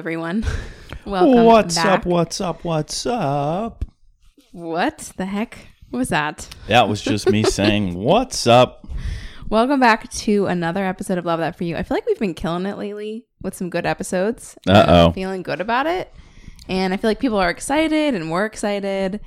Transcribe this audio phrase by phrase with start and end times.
[0.00, 0.42] everyone.
[1.04, 1.86] Welcome what's back.
[1.86, 2.06] up?
[2.06, 2.64] What's up?
[2.64, 3.84] What's up?
[4.50, 5.58] What the heck
[5.90, 6.48] was that?
[6.68, 8.88] That was just me saying, "What's up?"
[9.50, 11.76] Welcome back to another episode of Love That For You.
[11.76, 14.56] I feel like we've been killing it lately with some good episodes.
[14.66, 15.12] Uh-oh.
[15.12, 16.10] Feeling good about it.
[16.66, 19.20] And I feel like people are excited and we're excited.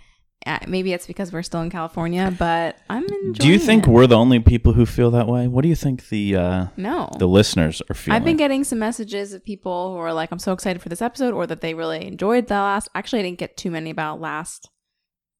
[0.45, 3.89] Uh, maybe it's because we're still in California, but I'm enjoying Do you think it.
[3.89, 5.47] we're the only people who feel that way?
[5.47, 7.09] What do you think the uh, No.
[7.17, 8.15] the listeners are feeling?
[8.17, 11.01] I've been getting some messages of people who are like, I'm so excited for this
[11.01, 12.89] episode, or that they really enjoyed the last.
[12.93, 14.69] Actually, I didn't get too many about last.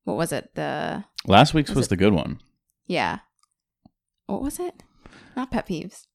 [0.05, 0.55] What was it?
[0.55, 2.39] The Last week's Was was the good one.
[2.87, 3.19] yeah.
[4.27, 4.83] What was it?
[5.35, 6.07] Not pet peeves,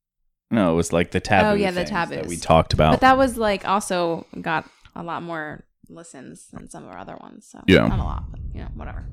[0.50, 1.48] No, it was like the taboo.
[1.48, 2.92] Oh, yeah, the things that we talked about.
[2.92, 4.64] but that was like also got
[4.97, 7.47] a lot more listens than some of our other ones.
[7.51, 7.87] So Yeah.
[7.87, 9.06] not a lot, but you know, whatever.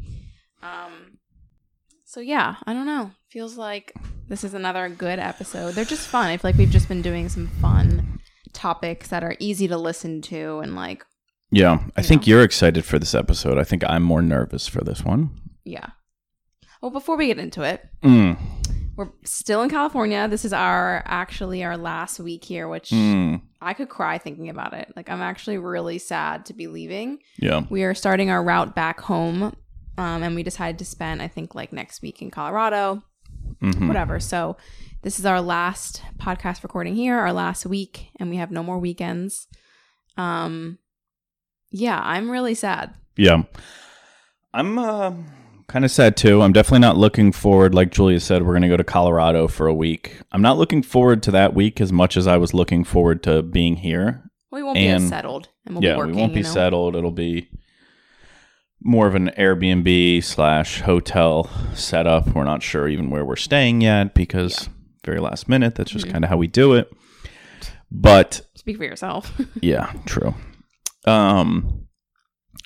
[0.62, 1.18] Um.
[2.06, 3.12] So yeah, I don't know.
[3.30, 3.94] Feels like
[4.28, 5.72] this is another good episode.
[5.74, 6.28] They're just fun.
[6.28, 8.20] I feel like we've just been doing some fun
[8.54, 11.04] topics that are easy to listen to and like
[11.52, 12.32] yeah, I you think know.
[12.32, 13.58] you're excited for this episode.
[13.58, 15.30] I think I'm more nervous for this one.
[15.64, 15.90] Yeah.
[16.82, 18.38] Well, before we get into it, Mm,
[18.96, 20.28] we're still in California.
[20.28, 24.74] This is our actually our last week here, which mm, I could cry thinking about
[24.74, 24.94] it.
[24.96, 27.20] Like I'm actually really sad to be leaving.
[27.38, 29.56] yeah, We are starting our route back home,
[29.98, 33.02] um, and we decided to spend I think like next week in Colorado,
[33.62, 33.88] mhm.
[33.88, 34.20] whatever.
[34.20, 34.58] So
[35.02, 38.78] this is our last podcast recording here, our last week, and we have no more
[38.78, 39.48] weekends.
[40.16, 40.78] Um,
[41.72, 42.94] yeah, I'm really sad.
[43.18, 43.44] Yeah.
[44.54, 45.12] I'm uh,
[45.68, 46.42] kind of sad too.
[46.42, 47.74] I'm definitely not looking forward.
[47.74, 50.20] Like Julia said, we're going to go to Colorado for a week.
[50.32, 53.42] I'm not looking forward to that week as much as I was looking forward to
[53.42, 54.24] being here.
[54.52, 56.16] We won't be settled, and we'll yeah, be working.
[56.16, 56.52] we won't be you know?
[56.54, 56.96] settled.
[56.96, 57.50] It'll be
[58.82, 62.28] more of an Airbnb slash hotel setup.
[62.36, 64.70] We're not sure even where we're staying yet because
[65.04, 65.76] very last minute.
[65.76, 66.12] That's just Mhm.
[66.12, 66.92] kind of how we do it.
[67.92, 69.34] But Speak for yourself.
[69.62, 70.36] yeah, true.
[71.06, 71.85] Um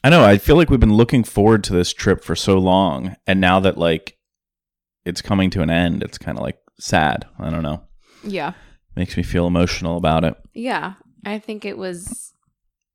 [0.04, 3.16] I know, I feel like we've been looking forward to this trip for so long
[3.28, 4.18] and now that like
[5.06, 7.26] it's coming to an end, it's kind of like sad.
[7.40, 7.84] I don't know.
[8.24, 8.54] yeah.
[8.96, 10.36] Makes me feel emotional about it.
[10.54, 10.94] Yeah,
[11.26, 12.34] I think it was.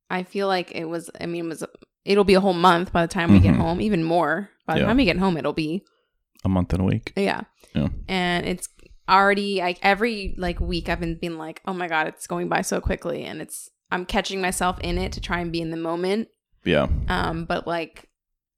[0.09, 1.09] I feel like it was.
[1.19, 1.63] I mean, it was.
[2.03, 3.59] It'll be a whole month by the time we get Mhm.
[3.61, 3.81] home.
[3.81, 4.85] Even more by the Yeah.
[4.87, 5.83] time we get home, it'll be.
[6.43, 7.11] A month and a week.
[7.15, 7.41] Yeah.
[7.73, 7.87] Yeah.
[8.07, 8.69] And it's
[9.09, 12.61] already like every like week I've been being like, oh my god, it's going by
[12.61, 15.77] so quickly, and it's I'm catching myself in it to try and be in the
[15.77, 16.27] moment.
[16.65, 16.87] Yeah.
[17.07, 18.09] Um, but like,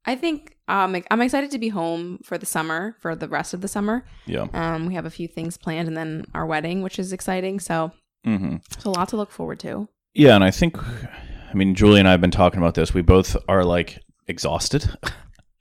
[0.05, 3.61] I think um, I'm excited to be home for the summer for the rest of
[3.61, 4.05] the summer.
[4.25, 4.47] Yeah.
[4.53, 7.59] Um, we have a few things planned, and then our wedding, which is exciting.
[7.59, 7.91] So,
[8.25, 8.57] mm-hmm.
[8.79, 9.87] so a lot to look forward to.
[10.13, 12.93] Yeah, and I think I mean Julie and I have been talking about this.
[12.93, 14.89] We both are like exhausted.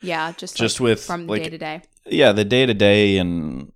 [0.03, 1.83] Yeah, just Just like, with, from like, day to day.
[2.07, 3.73] yeah, the day to day and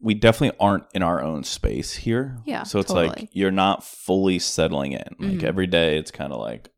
[0.00, 2.38] we definitely aren't in our own space here.
[2.44, 3.08] Yeah, So it's totally.
[3.08, 5.04] like you're not fully settling in.
[5.18, 5.44] Like Mhm.
[5.44, 6.70] every day it's kind of like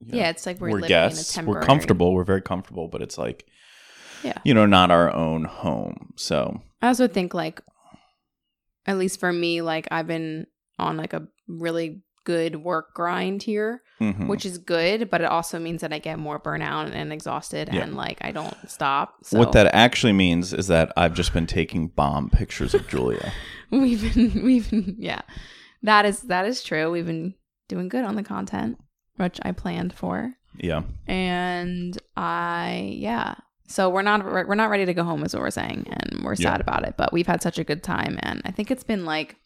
[0.00, 1.36] you know, Yeah, it's like we're, we're, living guests.
[1.36, 2.12] in a We're comfortable.
[2.14, 3.46] We're very comfortable, but it's like
[4.22, 4.38] Yeah.
[4.44, 6.12] you know, not our own home.
[6.16, 7.60] So I also think like,
[8.86, 10.46] at least for me, like I've been
[10.78, 14.26] on like a really good work grind here, mhm.
[14.28, 17.82] which is good, but it also means that I get more burnout and exhausted, Yeah.
[17.82, 19.14] and like I don't stop.
[19.24, 23.32] So what that actually means is that I've just been taking bomb pictures of Julia.
[23.70, 25.22] we've been we've been yeah,
[25.82, 26.90] that is that is true.
[26.90, 27.34] We've been
[27.68, 28.78] doing good on the content,
[29.20, 30.34] which I planned for.
[30.58, 30.82] yeah.
[31.06, 33.34] and I yeah.
[33.68, 36.34] So we're not we're not ready to go home, is what we're saying, and we're
[36.34, 36.50] Yeah.
[36.52, 36.94] sad about it.
[36.96, 39.36] But we've had such a good time, and I think it's been like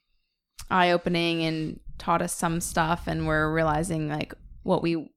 [0.70, 5.10] eye opening and taught us some stuff, and we're realizing like what we.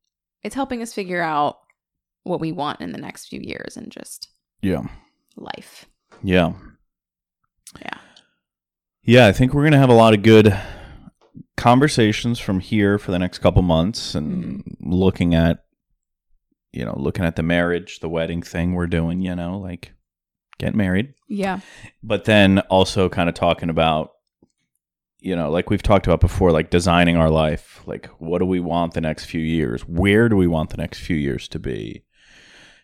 [0.43, 1.57] It's helping us figure out
[2.23, 4.27] what we want in the next few years and just
[4.61, 4.83] Yeah.
[5.37, 5.85] life.
[6.21, 6.51] Yeah.
[7.81, 7.97] Yeah.
[9.03, 10.53] Yeah, I think we're going to have a lot of good
[11.57, 14.93] conversations from here for the next couple months and mm-hmm.
[14.93, 15.63] looking at
[16.73, 19.93] you know, looking at the marriage, the wedding thing we're doing, you know, like
[20.59, 21.13] get married.
[21.27, 21.61] Yeah.
[22.03, 24.11] But then also kind of talking about
[25.19, 27.81] you know, like we've talked about before, like designing our life.
[27.87, 29.81] Like what do we want the next few years?
[29.81, 32.03] Where do we want the next few years to be?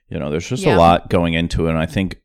[0.10, 0.76] You know, there's just Yeah.
[0.76, 2.23] a lot going into it and I think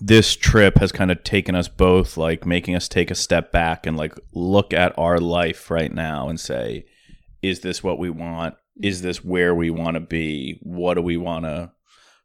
[0.00, 3.86] this trip has kind of taken us both like making us take a step back
[3.86, 6.84] and like look at our life right now and say
[7.42, 11.16] is this what we want is this where we want to be what do we
[11.16, 11.70] want to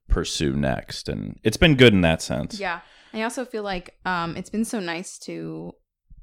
[0.10, 2.82] pursue next and it's been good in that sense Yeah.
[3.14, 5.74] I also feel like um it's been so nice to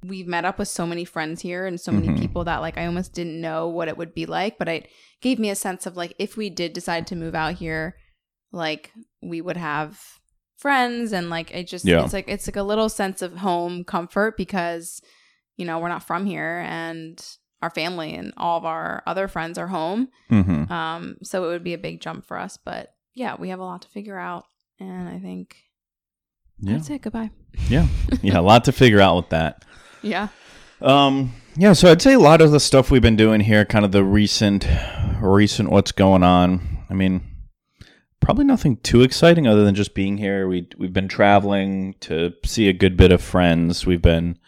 [0.02, 2.18] we've met up with so many friends here and so many Mhm.
[2.20, 4.88] people that like I almost didn't know what it would be like, but it
[5.20, 7.96] gave me a sense of like if we did decide to move out here,
[8.52, 8.92] like
[9.22, 10.00] we would have
[10.58, 12.04] friends and like it just Yeah.
[12.04, 15.00] it's like it's like a little sense of home comfort because
[15.56, 17.24] you know we're not from here and
[17.62, 20.08] our family and all of our other friends are home.
[20.30, 20.70] Mm-hmm.
[20.72, 22.56] Um, so it would be a big jump for us.
[22.62, 24.44] But yeah, we have a lot to figure out.
[24.78, 25.56] And I think
[26.60, 26.74] Yeah.
[26.74, 27.02] that's it.
[27.02, 27.30] Goodbye.
[27.68, 27.86] Yeah.
[28.22, 28.38] Yeah.
[28.38, 29.64] A lot to figure out with that.
[30.02, 30.28] Yeah.
[30.80, 33.84] Um, yeah, so I'd say a lot of the stuff we've been doing here, kind
[33.84, 34.64] of the recent,
[35.20, 36.84] recent what's going on.
[36.88, 37.22] I mean,
[38.20, 40.48] probably nothing too exciting other than just being here.
[40.48, 43.86] We we've been traveling to see a good bit of friends.
[43.86, 44.38] We've been,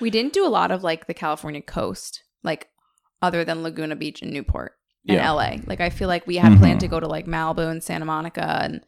[0.00, 2.68] We didn't do a lot of like the California coast, like
[3.20, 4.72] other than Laguna Beach and Newport
[5.08, 5.32] and Yeah.
[5.32, 5.56] LA.
[5.66, 6.58] Like I feel like we had Mhm.
[6.58, 8.80] planned to go to like Malibu and Santa Monica and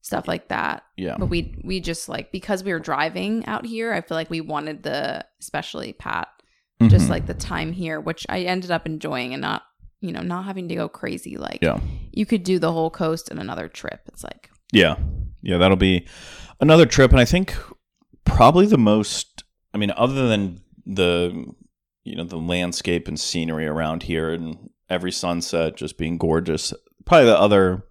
[0.00, 0.82] stuff like that.
[0.96, 4.30] yeah, But we we just like because we were driving out here, I feel like
[4.30, 6.28] we wanted the especially Pat
[6.86, 7.10] just Mhm.
[7.10, 9.62] like the time here, which I ended up enjoying and not
[10.00, 11.36] you know not having to go crazy.
[11.36, 11.80] Like Yeah.
[12.12, 14.00] you could do the whole coast in another trip.
[14.06, 14.96] It's like yeah,
[15.42, 15.58] yeah.
[15.58, 16.06] That'll be
[16.60, 17.56] another trip, and I think
[18.24, 19.44] probably the most.
[19.74, 21.46] I mean, other than the
[22.04, 26.72] you know the landscape and scenery around here, and every sunset just being gorgeous.
[27.06, 27.84] Probably the other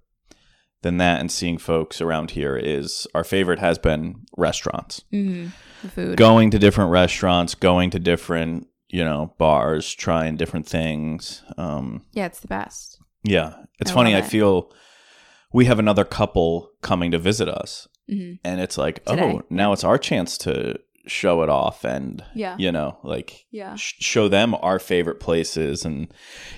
[0.83, 5.04] than that, and seeing folks around here is our favorite has been restaurants.
[5.12, 5.48] Mm-hmm.
[5.81, 6.18] the food.
[6.18, 11.44] Going to different restaurants, going to different you know bars, trying different things.
[11.57, 13.00] Um, yeah, it's the best.
[13.24, 14.16] yeah, it's I funny.
[14.16, 14.25] I it.
[14.25, 14.72] feel
[15.54, 19.22] we have another couple coming to visit us, hmm and it's like, Today.
[19.36, 20.80] oh, now it's our chance to
[21.10, 22.57] show it off and Yeah.
[22.60, 23.75] you know like Yeah.
[23.75, 26.10] sh- show them our favorite places and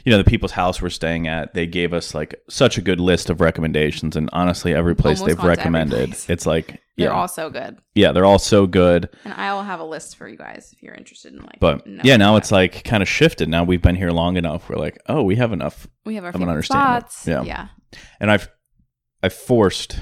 [0.03, 2.99] you know the people's house we're staying at they gave us like such a good
[2.99, 6.29] list of recommendations and honestly every place Almost they've gone to every recommended place.
[6.31, 7.77] it's like They're yeah all so good.
[7.95, 10.83] yeah they're all so good And I will have a list for you guys if
[10.83, 11.59] you're interested in like.
[11.59, 12.39] but yeah now that.
[12.39, 15.35] it's like kind of shifted now we've been here long enough we're like oh we
[15.37, 17.25] have enough we have our favorite spots.
[17.27, 17.43] Yeah.
[17.43, 17.67] yeah.
[18.19, 18.49] and i've
[19.23, 19.99] i forced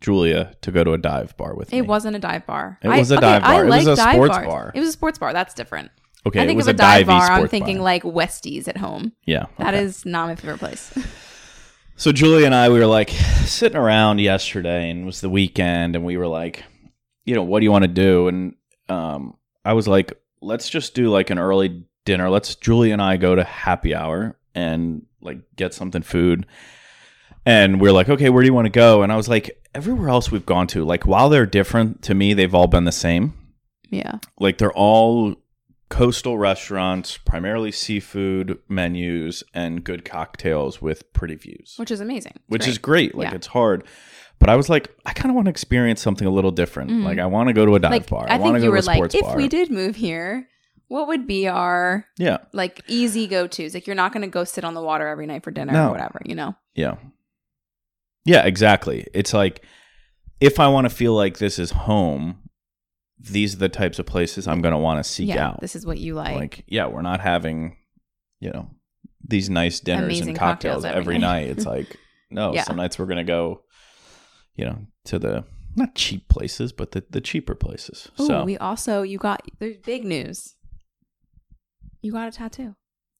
[0.00, 2.78] julia to go to a dive bar with me It wasn't a dive bar.
[2.82, 3.64] It I- was a okay, dive I bar.
[3.64, 4.46] It was a sports bars.
[4.46, 4.72] bar.
[4.74, 5.32] It was a sports bar.
[5.34, 5.90] That's different.
[6.26, 7.30] okay I think it was of a dive bar.
[7.30, 7.84] I'm thinking bar.
[7.84, 9.12] like Westies at home.
[9.26, 9.82] yeah That okay.
[9.84, 10.96] is not my favorite place.
[12.00, 13.10] So Julie and I, we were like
[13.44, 16.64] sitting around yesterday, and it was the weekend, and we were like,
[17.26, 18.26] you know, what do you want to do?
[18.26, 18.54] And
[18.88, 19.36] um,
[19.66, 22.30] I was like, let's just do like an early dinner.
[22.30, 26.46] Let's Julie and I go to happy hour and like get something food.
[27.44, 29.02] And we are like, okay, where do you want to go?
[29.02, 32.32] And I was like, everywhere else we've gone to, like while they're different to me,
[32.32, 33.34] they've all been the same.
[33.90, 34.20] yeah.
[34.38, 35.34] Like they're all
[35.90, 42.32] coastal restaurants, primarily seafood menus and good cocktails with pretty views Which is amazing.
[42.36, 42.70] It's which great.
[42.70, 43.14] is great.
[43.16, 43.34] Like Yeah.
[43.34, 43.84] it's hard,
[44.38, 46.90] but I was like, I kind of want to experience something a little different.
[46.90, 47.04] Mhm.
[47.04, 48.26] Like I want to go to a dive like bar.
[48.28, 49.70] I, I, want think to you go were to a like, sports if we did
[49.70, 50.48] move here,
[50.88, 53.74] what would be our yeah, like easy go tos?
[53.74, 55.88] Like you're not going to go sit on the water every night for dinner No.
[55.88, 56.54] or whatever, you know?
[56.74, 56.94] yeah,
[58.24, 58.44] yeah.
[58.46, 59.06] Exactly.
[59.12, 59.64] It's like
[60.40, 62.38] if I want to feel like this is home,
[63.20, 65.48] these are the types of places I'm going to want to seek yeah.
[65.48, 65.60] out.
[65.60, 66.34] This is what you like.
[66.34, 67.76] Like, yeah, we're not having,
[68.40, 68.70] you know,
[69.22, 71.48] these nice dinners Amazing and cocktails, cocktails every every night.
[71.48, 71.96] It's like,
[72.30, 72.64] no, Yeah.
[72.64, 73.62] some nights we're going to go,
[74.54, 75.44] you know, to the
[75.76, 78.08] not cheap places, but the, the cheaper places.
[78.18, 80.56] Oh, so, we also you got there's big news.
[82.02, 82.74] You got a tattoo,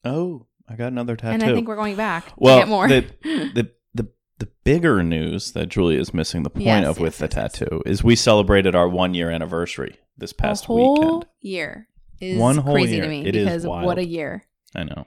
[0.04, 1.34] oh, I got another tattoo.
[1.34, 2.88] and I think we're going back to well, get more.
[2.88, 3.70] the, the
[4.40, 7.24] the the bigger news that Julie is missing the point Yes, of with yes, the
[7.24, 7.58] yes, yes.
[7.58, 11.26] tattoo is we celebrated our one year anniversary this past a whole weekend.
[11.40, 11.88] year
[12.20, 13.04] is One whole crazy year.
[13.04, 15.06] to me It is because what a year, I know.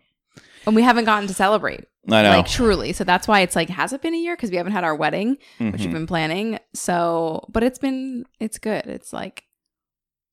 [0.66, 2.30] and we haven't gotten to celebrate I know.
[2.32, 2.92] like truly.
[2.94, 4.96] So that's why it's like has it been a year because we haven't had our
[4.96, 5.80] wedding, which Mhm.
[5.80, 6.60] we've been planning.
[6.74, 8.86] So, but it's been it's good.
[8.88, 9.44] It's like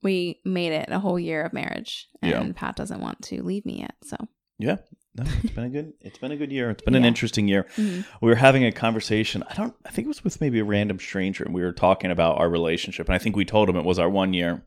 [0.02, 2.52] we made it a whole year of marriage, and Yeah.
[2.56, 3.94] Pat doesn't want to leave me yet.
[4.02, 4.16] So
[4.60, 4.76] Yeah.
[5.16, 6.70] No, it's been a good it's been a good year.
[6.70, 7.66] It's been an interesting year.
[7.76, 8.04] mhm.
[8.22, 9.42] We were having a conversation.
[9.50, 12.10] I don't I think it was with maybe a random stranger and we were talking
[12.12, 14.64] about our relationship and I think we told him it was our one year.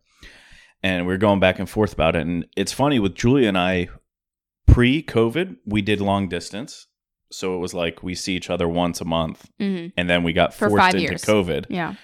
[0.81, 3.57] And we were going back and forth about it and it's funny with Julia and
[3.57, 3.87] I
[4.67, 6.87] pre-COVID, we did long distance.
[7.31, 9.93] So it was like we see each other once a month Mhm.
[9.97, 11.23] and then we got For forced five into years.
[11.23, 11.95] COVID yeah,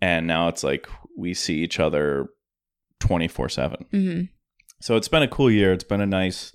[0.00, 0.86] and now it's like
[1.18, 2.28] we see each other
[3.00, 3.86] 24/7.
[3.90, 4.22] hmm
[4.80, 5.72] So it's been a cool year.
[5.72, 6.52] It's been a nice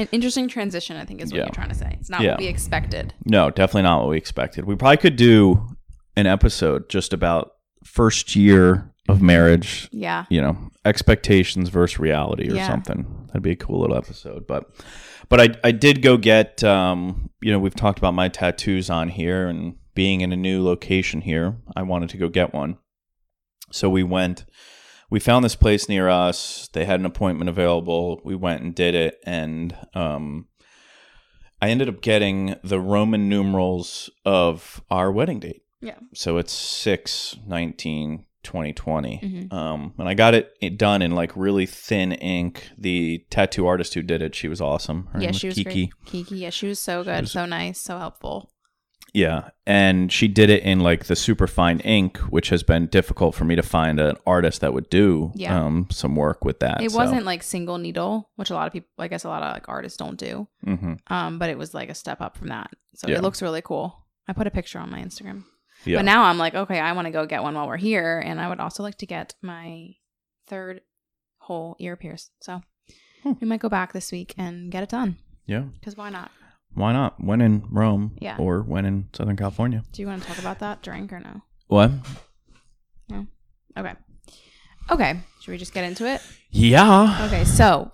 [0.00, 0.96] an interesting transition.
[0.96, 1.44] I think is what Yeah.
[1.44, 1.96] you're trying to say.
[2.00, 2.30] It's not Yeah.
[2.32, 3.14] what we expected.
[3.24, 4.64] No, definitely not what we expected.
[4.64, 5.66] We probably could do
[6.16, 7.52] an episode just about
[7.84, 12.66] first year of marriage, Yeah, you know, expectations versus reality or Yeah.
[12.68, 13.06] something.
[13.28, 14.46] That'd be a cool little episode.
[14.46, 14.64] But
[15.28, 19.08] but I I did go get um, you know, we've talked about my tattoos on
[19.08, 21.56] here and being in a new location here.
[21.76, 22.76] I wanted to go get one.
[23.72, 24.44] So we went
[25.10, 26.68] we found this place near us.
[26.72, 28.20] They had an appointment available.
[28.24, 30.46] We went and did it and um
[31.62, 35.62] I ended up getting the Roman numerals of our wedding date.
[35.82, 35.98] yeah.
[36.14, 39.20] So it's 6 19 2020.
[39.22, 39.52] Mhm.
[39.52, 42.70] Um, and I got it, it done in like really thin ink.
[42.78, 45.08] The tattoo artist who did it, she was awesome.
[45.12, 45.70] Her yeah, name she was Kiki.
[45.88, 45.90] great.
[46.06, 48.50] Kiki, yeah, she was so good, was- so nice, so helpful.
[49.12, 53.34] Yeah, and she did it in like the super fine ink, which has been difficult
[53.34, 55.58] for me to find an artist that would do Yeah.
[55.64, 56.80] um, some work with that.
[56.82, 59.52] It wasn't like single needle, which a lot of people, I guess, a lot of
[59.52, 60.46] like artists don't do.
[60.64, 62.70] hmm Um, but it was like a step up from that.
[62.94, 63.16] So Yeah.
[63.16, 64.06] it looks really cool.
[64.28, 65.44] I put a picture on my Instagram.
[65.84, 65.98] Yeah.
[65.98, 68.40] But now I'm like, okay, I want to go get one while we're here, and
[68.40, 69.94] I would also like to get my
[70.46, 70.82] third
[71.38, 72.30] whole ear pierced.
[72.42, 72.60] So
[73.24, 73.32] Hmm.
[73.40, 75.16] we might go back this week and get it done.
[75.46, 75.62] yeah.
[75.62, 76.30] Because why not?
[76.74, 77.22] Why not?
[77.22, 78.36] When in Rome, Yeah.
[78.38, 79.82] or when in Southern California.
[79.92, 81.42] Do you want to talk about that drink or no?
[81.66, 81.90] What?
[83.08, 83.26] No.
[83.76, 83.94] Okay.
[84.90, 85.20] Okay.
[85.40, 86.22] Should we just get into it?
[86.50, 87.26] Yeah.
[87.26, 87.44] Okay.
[87.44, 87.92] So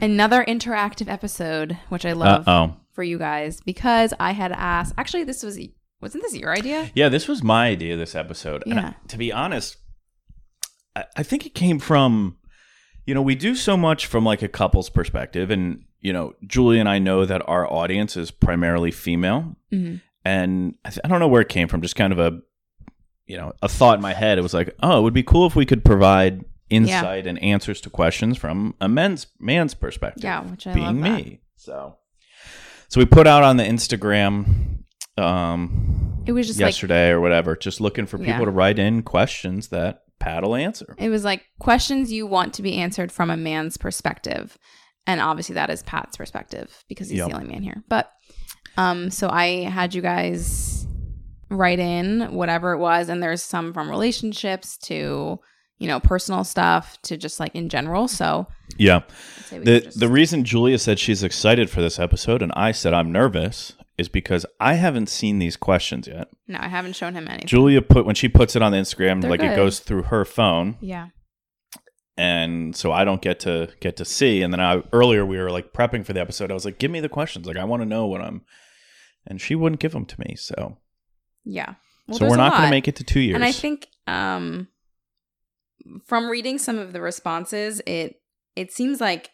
[0.00, 2.76] another interactive episode, which I love oh.
[2.92, 4.94] for you guys because I had asked.
[4.96, 5.58] Actually, this was
[6.00, 6.90] wasn't this your idea?
[6.94, 7.96] Yeah, this was my idea.
[7.96, 8.88] This episode, and Yeah.
[8.88, 9.76] I- to be honest,
[10.94, 12.36] I, I think it came from,
[13.06, 16.78] you know, we do so much from like a couple's perspective, and you know, Julie
[16.78, 20.00] and I know that our audience is primarily female, Mhm.
[20.24, 21.80] and I, th- I don't know where it came from.
[21.82, 22.40] Just kind of a,
[23.26, 24.38] you know, a thought in my head.
[24.38, 27.80] It was like, oh, it would be cool if we could provide insight and answers
[27.82, 30.22] to questions from a men's man's perspective.
[30.24, 31.40] Yeah, which I being me.
[31.56, 31.96] So,
[32.88, 34.80] so we put out on the Instagram.
[35.16, 38.44] Um, It was just like yesterday or whatever, just looking for people Yeah.
[38.44, 40.94] to write in questions that Pat will answer.
[40.98, 44.56] it was like questions you want to be answered from a man's perspective,
[45.06, 47.28] and obviously that is Pat's perspective because he's Yep.
[47.30, 47.82] the only man here.
[47.88, 48.10] But
[48.76, 50.86] um, so I had you guys
[51.50, 55.38] write in whatever it was, and there's some from relationships to
[55.78, 58.08] you know personal stuff to just like in general.
[58.08, 58.46] So
[58.78, 58.98] Yeah.
[58.98, 62.52] I'd say we The just- the reason Julia said she's excited for this episode and
[62.56, 66.28] I said I'm nervous is because I haven't seen these questions yet.
[66.48, 67.46] no, I haven't shown him anything.
[67.46, 70.24] Julia put when she puts it on the Instagram, They're like it goes through her
[70.24, 71.08] phone, yeah,
[72.16, 74.42] and so I don't get to get to see.
[74.42, 76.50] And then I earlier we were like prepping for the episode.
[76.50, 77.46] I was like, "Give me the questions.
[77.46, 78.42] Like I want to know what I'm."
[79.26, 80.36] And she wouldn't give them to me.
[80.36, 80.78] So
[81.44, 81.74] yeah.
[82.06, 83.34] Well, so we're not going to make it to two years.
[83.34, 84.68] And I think um
[86.04, 88.20] from reading some of the responses, it
[88.54, 89.30] it seems like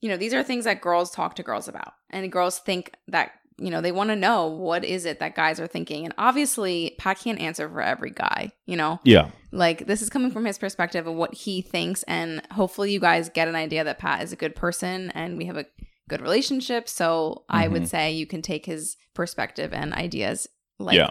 [0.00, 1.92] you know, these are things that girls talk to girls about.
[2.10, 5.58] And girls think that, you know, they want to know what is it that guys
[5.58, 6.04] are thinking.
[6.04, 9.00] And obviously, Pat can't answer for every guy, you know?
[9.04, 13.00] yeah, Like this is coming from his perspective of what he thinks and hopefully you
[13.00, 15.66] guys get an idea that Pat is a good person and we have a
[16.08, 16.88] good relationship.
[16.88, 17.72] So I Mhm.
[17.72, 20.46] would say you can take his perspective and ideas
[20.78, 21.10] like yeah.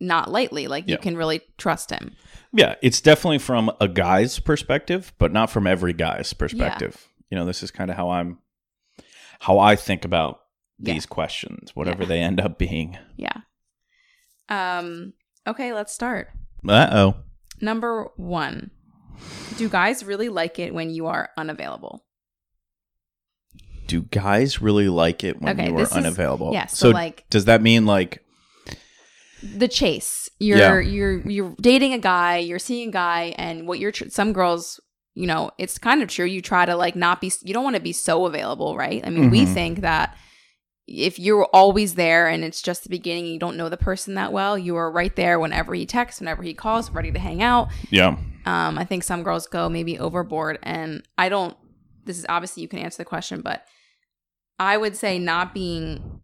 [0.00, 0.66] not lightly.
[0.68, 2.16] Like you can really trust him.
[2.54, 7.08] Yeah, it's definitely from a guy's perspective, but not from every guy's perspective.
[7.30, 8.38] You know, this is kind of how I'm
[9.40, 10.40] how I think about
[10.82, 10.94] Yeah.
[10.94, 12.08] these questions, whatever Yeah.
[12.08, 12.98] they end up being.
[13.16, 13.38] Yeah.
[14.48, 15.12] Um
[15.46, 16.28] okay, let's start.
[16.68, 17.14] Uh-oh.
[17.60, 18.70] Number 1.
[19.56, 22.04] Do guys really like it when you are unavailable?
[23.86, 26.52] Do guys really like it when Okay, you are unavailable?
[26.52, 26.76] Yes.
[26.78, 28.24] so, like does that mean like
[29.42, 30.28] the chase.
[30.38, 30.88] You're Yeah.
[30.88, 34.80] you're you're dating a guy, you're seeing a guy and what you're tr- some girls,
[35.14, 36.24] you know, it's kind of true.
[36.26, 39.04] You try to like not be you don't want to be so available, right?
[39.06, 39.54] I mean, we Mhm.
[39.54, 40.16] think that
[40.92, 44.32] if you're always there and it's just the beginning, you don't know the person that
[44.32, 47.68] well, you are right there whenever he texts, whenever he calls, ready to hang out.
[47.90, 48.16] yeah.
[48.44, 51.56] Um, I think some girls go maybe overboard, and I don't.
[52.04, 53.64] This is obviously you can answer the question, but
[54.58, 56.20] I would say not being.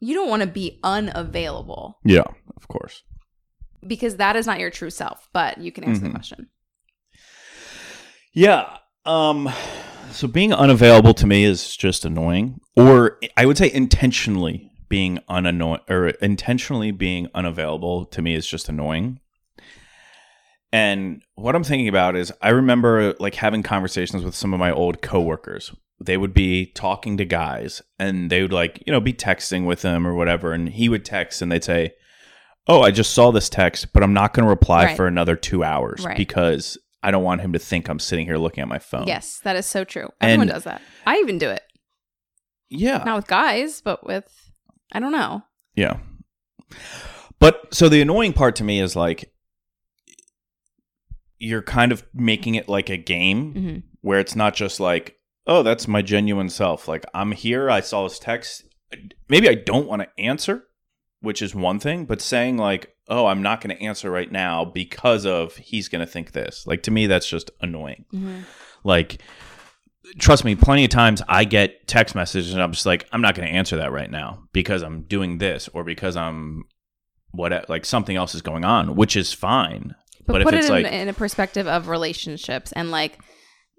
[0.00, 2.24] You don't want to be unavailable Yeah,
[2.56, 3.02] of course.
[3.86, 5.28] because that is not your true self.
[5.32, 6.14] But you can answer the Mhm.
[6.14, 6.48] question.
[8.34, 8.76] Yeah.
[9.06, 9.48] Um
[10.12, 15.80] so being unavailable to me is just annoying or I would say intentionally being unannoying
[15.88, 19.18] or intentionally being unavailable to me is just annoying.
[20.72, 24.70] And what I'm thinking about is I remember like having conversations with some of my
[24.70, 25.74] old coworkers.
[26.04, 29.82] They would be talking to guys and they would like, you know, be texting with
[29.82, 31.94] them or whatever and he would text and they'd say,
[32.68, 34.96] "Oh, I just saw this text, but I'm not going to reply Right.
[34.96, 36.16] for another 2 hours Right.
[36.16, 39.40] because I don't want him to think I'm sitting here looking at my phone." Yes,
[39.44, 40.08] that is so true.
[40.20, 40.82] Everyone And- does that.
[41.06, 41.62] I even do it.
[42.68, 43.02] Yeah.
[43.04, 44.26] Not with guys, but with
[44.92, 45.42] I don't know.
[45.74, 45.98] Yeah.
[47.38, 49.30] But so the annoying part to me is like
[51.38, 55.16] you're kind of making it like a game hmm where it's not just like,
[55.48, 56.86] oh, that's my genuine self.
[56.86, 58.62] Like I'm here, I saw this text.
[59.28, 60.62] Maybe I don't want to answer,
[61.26, 64.64] which is one thing, but saying like, oh, I'm not going to answer right now
[64.64, 66.66] because of he's going to think this.
[66.66, 68.04] Like to me that's just annoying.
[68.10, 68.40] hmm
[68.84, 69.20] Like
[70.18, 73.34] trust me, plenty of times I get text messages and I'm just like, I'm not
[73.34, 76.64] going to answer that right now because I'm doing this or because I'm
[77.32, 79.94] what like something else is going on, which is fine.
[80.26, 83.18] But, But if put it it's in, like- in a perspective of relationships and like,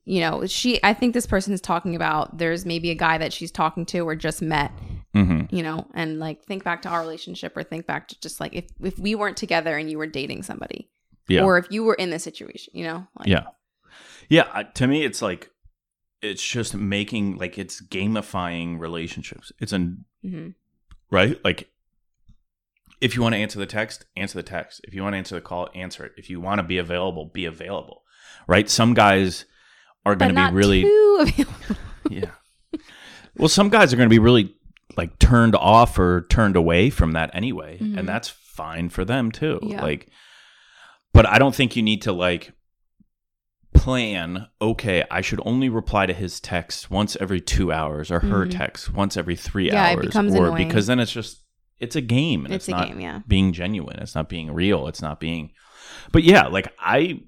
[0.06, 0.82] you know, she.
[0.84, 2.38] I think this person is talking about.
[2.38, 4.72] There's maybe a guy that she's talking to or just met,
[5.18, 5.56] Mm-hmm.
[5.56, 8.54] you know, and like think back to our relationship or think back to just like
[8.56, 10.90] if if we weren't together and you were dating somebody,
[11.28, 11.44] Yeah.
[11.44, 13.48] or if you were in this situation, you know, like, Yeah.
[14.30, 14.64] Yeah.
[14.76, 15.50] To me, it's like,
[16.22, 19.52] it's just making, like, it's gamifying relationships.
[19.60, 20.50] It's an, hmm
[21.10, 21.40] right?
[21.46, 21.70] Like,
[23.00, 24.82] if you want to answer the text, answer the text.
[24.84, 26.12] If you want to answer the call, answer it.
[26.18, 28.02] If you want to be available, be available,
[28.48, 28.70] right?
[28.70, 29.46] Some guys
[30.06, 31.76] are going to be really, too available.
[32.10, 32.32] yeah.
[33.38, 34.56] Well, some guys are going to be really
[34.96, 37.98] like turned off or turned away from that anyway, Mhm.
[37.98, 39.60] and that's fine for them too.
[39.62, 39.82] Yeah.
[39.82, 40.10] Like,
[41.14, 42.54] but I don't think you need to like
[43.74, 44.48] plan.
[44.62, 48.52] Okay, I should only reply to his text once every two hours, or her Mhm.
[48.52, 50.68] text once every three Yeah, it hours, becomes or annoying.
[50.68, 51.44] because then it's just
[51.80, 53.22] it's a game and It's it's, a not game, yeah.
[53.28, 54.00] being genuine.
[54.00, 54.88] It's not being real.
[54.88, 55.52] It's not being.
[56.12, 57.22] But yeah, like I,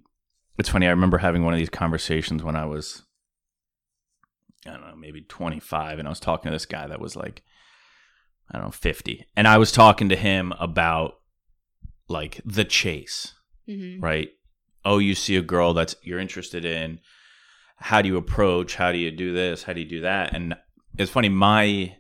[0.58, 0.88] it's funny.
[0.88, 3.04] I remember having one of these conversations when I was,
[4.66, 7.44] I don't know, maybe 25, and I was talking to this guy that was like,
[8.52, 11.16] I don't know, 50, and I was talking to him about
[12.08, 13.34] like the chase,
[13.68, 14.30] hmm right?
[14.86, 17.00] Oh, you see a girl that's you're interested in.
[17.78, 18.76] How do you approach?
[18.76, 19.64] How do you do this?
[19.64, 20.34] How do you do that?
[20.34, 20.56] And
[20.98, 21.30] it's funny.
[21.30, 21.96] My,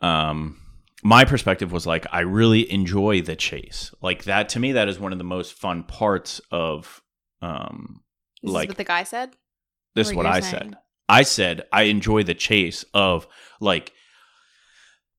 [0.00, 0.58] um,
[1.02, 3.92] my perspective was like I really enjoy the chase.
[4.02, 7.02] Like that to me, that is one of the most fun parts of,
[7.42, 8.02] um,
[8.42, 9.36] This like is what the guy said.
[9.94, 10.52] this is Or what I saying?
[10.52, 10.76] said.
[11.08, 13.26] I said I enjoy the chase of
[13.60, 13.92] like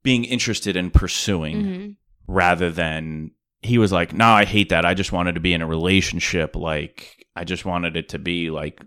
[0.06, 1.90] being interested in pursuing hmm
[2.28, 3.30] rather than
[3.62, 4.84] he was like, "No, I hate that.
[4.86, 6.56] I just wanted to be in a relationship.
[6.56, 8.82] Like, I just wanted it to be like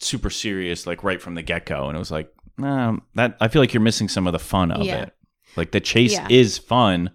[0.00, 3.46] super serious, like right from the get go." And it was like, "Nah, that I
[3.48, 5.02] feel like you're missing some of the fun of Yeah.
[5.02, 5.14] it.
[5.56, 6.26] Like the chase Yeah.
[6.30, 7.10] is fun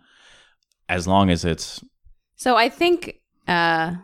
[0.87, 1.83] as long as it's
[2.35, 3.15] So I think.
[3.47, 3.95] uh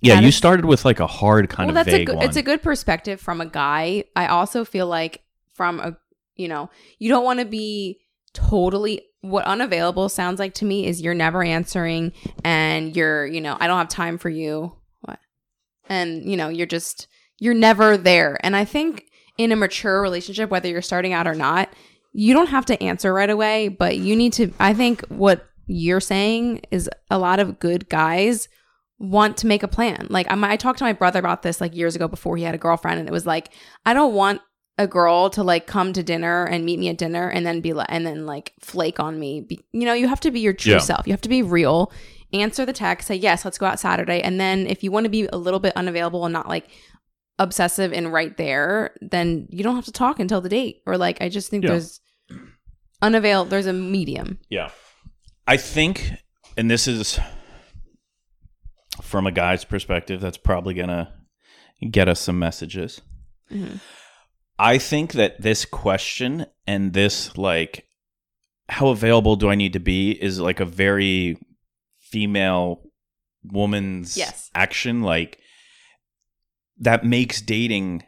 [0.00, 0.20] yeah.
[0.20, 2.24] You started with like a hard kind well, of that's a vague good, one.
[2.26, 4.04] it's a good perspective from a guy.
[4.14, 5.22] I also feel like
[5.54, 5.96] from a
[6.36, 6.68] you know
[6.98, 8.00] you don't want to be
[8.34, 12.12] totally what unavailable sounds like to me is you're never answering
[12.44, 14.76] and you're you know I don't have time for you.
[15.00, 15.18] What?
[15.88, 18.38] And you know you're just you're never there.
[18.44, 19.06] And I think
[19.38, 21.72] in a mature relationship whether you're starting out or not
[22.12, 26.00] you don't have to answer right away but you need to I think what you're
[26.00, 28.48] saying is a lot of good guys
[28.98, 30.06] want to make a plan.
[30.10, 32.54] Like I'm, I talked to my brother about this like years ago before he had
[32.54, 33.50] a girlfriend, and it was like
[33.84, 34.40] I don't want
[34.76, 37.72] a girl to like come to dinner and meet me at dinner and then be
[37.72, 39.40] like and then like flake on me.
[39.40, 40.78] Be, you know, you have to be your true Yeah.
[40.78, 41.06] self.
[41.06, 41.92] You have to be real.
[42.32, 43.06] Answer the text.
[43.08, 43.44] Say yes.
[43.44, 44.20] Let's go out Saturday.
[44.20, 46.66] And then if you want to be a little bit unavailable and not like
[47.38, 50.82] obsessive and right there, then you don't have to talk until the date.
[50.86, 51.70] Or like I just think Yeah.
[51.70, 52.00] there's
[53.00, 53.50] unavailable.
[53.50, 54.38] There's a medium.
[54.48, 54.70] Yeah.
[55.46, 56.10] I think,
[56.56, 57.20] and this is
[59.02, 61.08] from a guy's perspective, that's probably going to
[61.90, 63.00] get us some messages.
[63.52, 63.80] Mhm.
[64.58, 67.86] I think that this question and this, like,
[68.68, 71.36] how available do I need to be is like a very
[72.00, 72.82] female
[73.42, 74.50] woman's Yes.
[74.54, 75.02] action.
[75.02, 75.38] Like,
[76.78, 78.04] that makes dating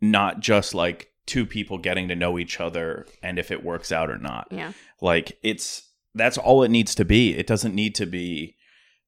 [0.00, 4.08] not just like two people getting to know each other and if it works out
[4.08, 4.72] or not Yeah.
[5.02, 5.82] like it's
[6.14, 8.56] that's all it needs to be it doesn't need to be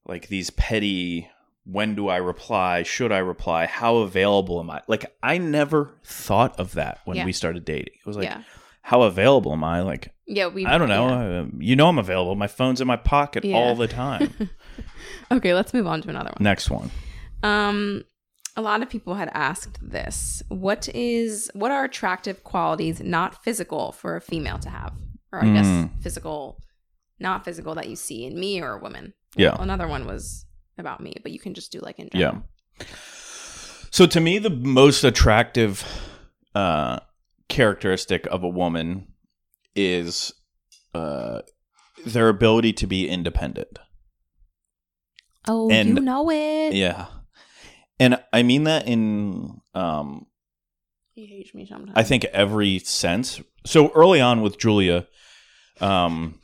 [0.05, 1.31] like these petty
[1.65, 6.59] when do i reply should i reply how available am i like i never thought
[6.59, 7.25] of that when Yeah.
[7.25, 8.43] we started dating it was like yeah.
[8.83, 10.47] how available am i like Yeah.
[10.49, 10.65] We.
[10.67, 11.41] i don't know yeah.
[11.41, 14.33] uh, you know i'm available my phone's in my pocket all the time
[15.33, 15.55] Okay.
[15.55, 16.43] Let's move on to another one.
[16.43, 16.91] next one
[17.43, 18.05] Um,
[18.57, 20.43] a lot of people had asked this.
[20.49, 24.93] What is what are attractive qualities not physical for a female to have,
[25.33, 25.55] or I Mm.
[25.55, 26.59] guess physical,
[27.21, 29.15] not physical that you see in me or a woman?
[29.37, 29.53] Yeah.
[29.53, 30.47] Well, another one was
[30.81, 32.43] about me, but you can just do like in general.
[32.81, 32.87] yeah
[33.93, 35.85] so to me the most attractive
[36.55, 36.99] uh
[37.49, 39.09] characteristic of a woman
[39.75, 40.33] is
[40.95, 41.41] uh
[42.07, 43.79] their ability to be independent
[45.49, 46.75] Oh, And- you know it.
[46.75, 47.07] Yeah.
[47.99, 50.27] And I mean that in um
[51.15, 51.93] He hates me sometimes.
[51.97, 53.41] I think every sense.
[53.67, 55.07] So early on with Julia,
[55.81, 56.40] um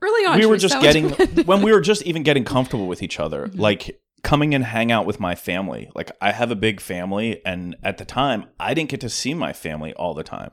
[0.00, 1.10] early on we were just getting
[1.44, 3.58] when we were just even getting comfortable with each other, Mhm.
[3.58, 5.90] like coming and hang out with my family.
[5.94, 9.34] Like I have a big family and at the time I didn't get to see
[9.34, 10.52] my family all the time.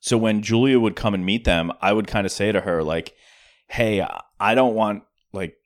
[0.00, 2.82] So when Julia would come and meet them, I would kind of say to her
[2.82, 3.14] like,
[3.68, 4.04] "Hey,
[4.40, 5.56] I don't want like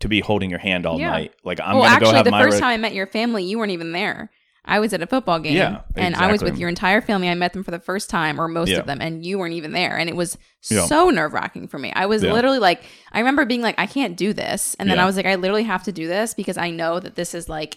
[0.00, 1.10] to be holding your hand all Yeah.
[1.10, 1.34] night.
[1.44, 2.94] Like I'm well, going to actually, go have the my first re- time I met
[2.94, 4.30] your family, you weren't even there.
[4.66, 7.28] I was at a football game Yeah, and I was with your entire family.
[7.28, 8.78] I met them for the first time or most Yeah.
[8.78, 9.98] of them and you weren't even there.
[9.98, 10.38] And it was
[10.70, 10.86] Yeah.
[10.86, 11.92] so nerve wracking for me.
[11.94, 14.74] I was literally like, I remember being like, I can't do this.
[14.78, 14.98] And then.
[14.98, 17.46] I was like, I literally have to do this because I know that this is
[17.48, 17.76] like,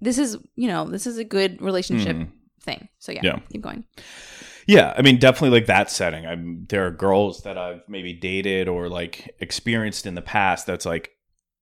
[0.00, 2.28] this is, you know, this is a good relationship Mhm.
[2.62, 2.88] thing.
[2.98, 3.38] So yeah, Yeah.
[3.52, 3.84] keep going.
[4.66, 6.26] Yeah, I mean, definitely like that setting.
[6.26, 10.66] I'm there are girls that I've maybe dated or like experienced in the past.
[10.66, 11.10] That's like,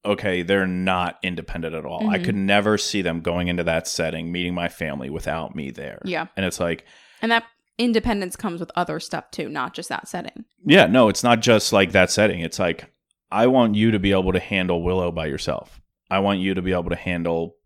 [0.07, 2.09] okay, they're not independent at all.
[2.09, 2.25] I Mhm.
[2.25, 6.01] could never see them going into that setting, meeting my family without me there.
[6.05, 6.27] Yeah.
[6.37, 6.85] and it's like,
[7.23, 7.45] And that
[7.79, 10.45] independence comes with other stuff too, not just that setting.
[10.65, 12.41] yeah, no, it's not just like that setting.
[12.41, 12.91] It's like,
[13.31, 15.81] I want you to be able to handle Willow by yourself.
[16.11, 17.57] I want you to be able to handle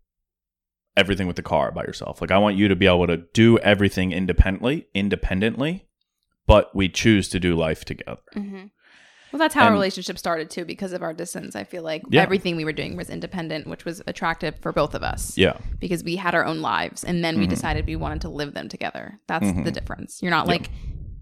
[0.97, 2.19] everything with the car by yourself.
[2.19, 5.85] Like I want you to be able to do everything independently, independently,
[6.47, 8.17] but we choose to do life together.
[8.35, 8.65] Mm-hmm.
[9.31, 11.55] Well, that's how our relationship started too, because of our distance.
[11.55, 12.21] I feel like Yeah.
[12.21, 15.37] everything we were doing was independent, which was attractive for both of us.
[15.37, 15.57] Yeah.
[15.79, 17.49] Because we had our own lives, and then we Mhm.
[17.49, 19.19] decided we wanted to live them together.
[19.27, 19.63] That's Mhm.
[19.63, 20.21] the difference.
[20.21, 20.51] You're not Yeah.
[20.53, 20.69] like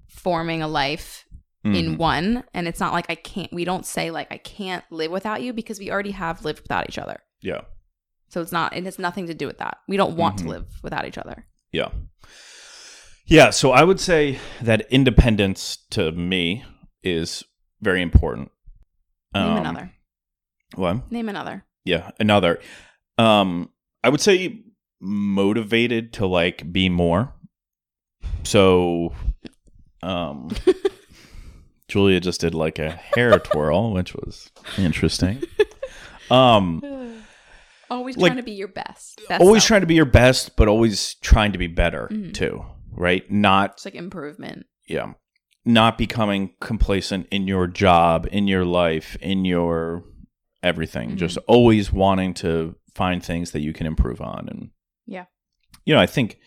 [0.07, 1.25] forming a life
[1.63, 1.97] in Mhm.
[1.97, 3.51] one, and it's not like I can't.
[3.53, 6.87] We don't say like I can't live without you because we already have lived without
[6.89, 7.19] each other.
[7.41, 7.61] Yeah.
[8.29, 8.75] So it's not.
[8.75, 9.77] It has nothing to do with that.
[9.87, 10.43] We don't want Mhm.
[10.43, 11.45] to live without each other.
[11.71, 11.89] Yeah.
[13.25, 13.49] Yeah.
[13.51, 16.63] So I would say that independence to me
[17.03, 17.43] is
[17.81, 18.51] very important.
[19.33, 19.91] Name Um, another.
[20.75, 21.11] What?
[21.11, 21.65] Name another.
[21.85, 22.11] Yeah.
[22.19, 22.59] Another.
[23.17, 23.69] Um,
[24.03, 24.63] I would say
[25.01, 27.33] motivated to like be more.
[28.43, 29.13] So,
[30.01, 30.49] um,
[31.87, 35.41] Julia just did like a hair twirl, which was interesting.
[36.29, 36.81] Um,
[37.89, 39.19] Always like- trying to be your best.
[39.27, 39.67] best always self.
[39.67, 42.33] trying to be your best, but always trying to be better Mhm.
[42.35, 43.29] too, right?
[43.31, 44.67] Not It's like improvement.
[44.87, 45.13] yeah,
[45.65, 50.03] not becoming complacent in your job, in your life, in your
[50.63, 51.11] everything.
[51.11, 51.15] Mhm.
[51.17, 54.69] Just always wanting to find things that you can improve on, and
[55.05, 55.25] Yeah.
[55.85, 56.39] you know, I think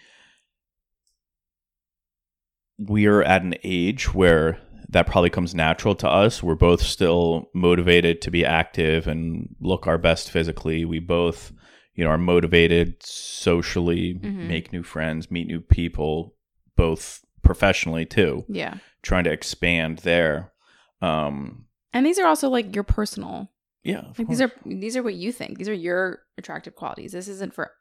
[2.78, 6.42] we're at an age where that probably comes natural to us.
[6.42, 10.84] We're both still motivated to be active and look our best physically.
[10.84, 11.52] We both,
[11.94, 14.48] you know, are motivated socially, Mhm.
[14.48, 16.34] make new friends, meet new people,
[16.76, 18.74] both professionally too, Yeah.
[19.02, 20.52] trying to expand there.
[21.00, 23.50] Um, And these are also like your personal.
[23.82, 25.58] yeah, Like these are these are what you think.
[25.58, 27.12] These are your attractive qualities.
[27.12, 27.72] This isn't for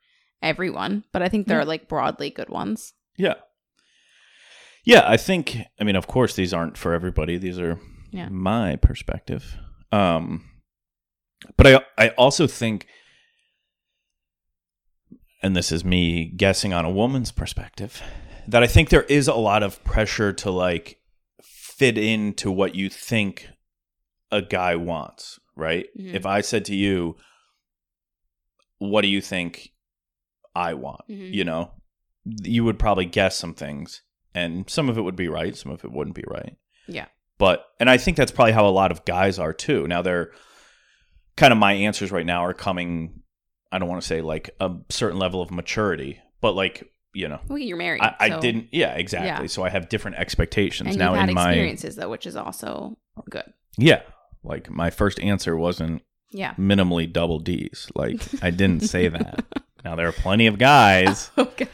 [0.41, 1.65] everyone, but I think they're Yeah.
[1.65, 2.93] like broadly good ones.
[3.17, 3.36] yeah,
[4.84, 5.04] yeah.
[5.06, 5.58] I think.
[5.80, 7.38] I mean, of course, these aren't for everybody.
[7.38, 7.80] These are
[8.12, 8.30] Yeah.
[8.30, 9.56] my perspective.
[9.91, 10.50] Um,
[11.58, 12.88] but I I also think,
[15.43, 18.02] and this is me guessing on a woman's perspective,
[18.47, 20.99] that I think there is a lot of pressure to like
[21.43, 23.47] fit into what you think
[24.32, 25.88] a guy wants, right?
[25.99, 26.13] Mhm.
[26.13, 27.17] If I said to you,
[28.80, 29.73] "What do you think
[30.56, 31.34] I want?" Mhm.
[31.34, 31.71] You know,
[32.43, 34.01] you would probably guess some things,
[34.34, 36.56] and some of it would be right, some of it wouldn't be right.
[36.88, 37.08] Yeah.
[37.38, 39.88] But and I think that's probably how a lot of guys are too.
[39.88, 40.32] Now they're
[41.36, 43.23] kind of my answers right now are coming
[43.71, 47.39] I don't want to say like a certain level of maturity, but like, you know,
[47.47, 48.02] Well, you're married.
[48.02, 49.43] I, I didn't yeah, exactly.
[49.45, 49.47] Yeah.
[49.47, 52.36] So I have different expectations And now you've had in my experiences though, which is
[52.36, 52.97] also
[53.30, 53.52] good.
[53.78, 54.02] Yeah.
[54.43, 56.54] Like my first answer wasn't Yeah.
[56.56, 57.89] minimally double D's.
[57.95, 59.45] Like I didn't say that.
[59.84, 61.32] Now there are plenty of guys.
[61.39, 61.67] okay.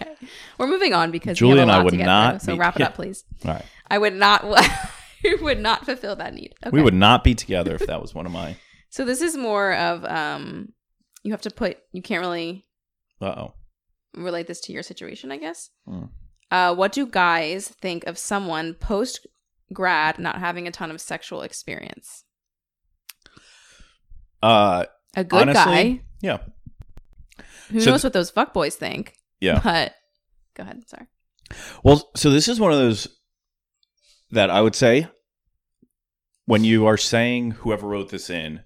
[0.58, 2.86] We're moving on because Julie and I would not so be- wrap it yeah.
[2.88, 3.26] up, please.
[3.44, 3.66] All right.
[3.90, 4.46] I would not.
[4.46, 4.90] I
[5.42, 6.54] would not fulfill that need.
[6.66, 6.74] Okay.
[6.74, 8.56] We would not be together if that was one of my
[8.90, 10.70] So this is more of um.
[11.24, 11.80] You have to put.
[11.92, 12.66] You can't really
[13.20, 13.54] uh oh.
[14.16, 15.70] Relate this to your situation, I guess.
[15.88, 16.10] Mm.
[16.50, 19.28] Uh, what do guys think of someone post
[19.74, 22.24] grad not having a ton of sexual experience?
[24.42, 26.02] Uh A good Honestly, guy.
[26.22, 26.38] yeah.
[27.72, 29.14] Who So knows what those fuckboys think?
[29.40, 29.60] Yeah.
[29.64, 29.94] But
[30.56, 30.88] go ahead.
[30.88, 31.08] Sorry.
[31.84, 33.08] Well, so this is one of those
[34.32, 35.08] that I would say
[36.46, 38.62] when you are saying whoever wrote this in,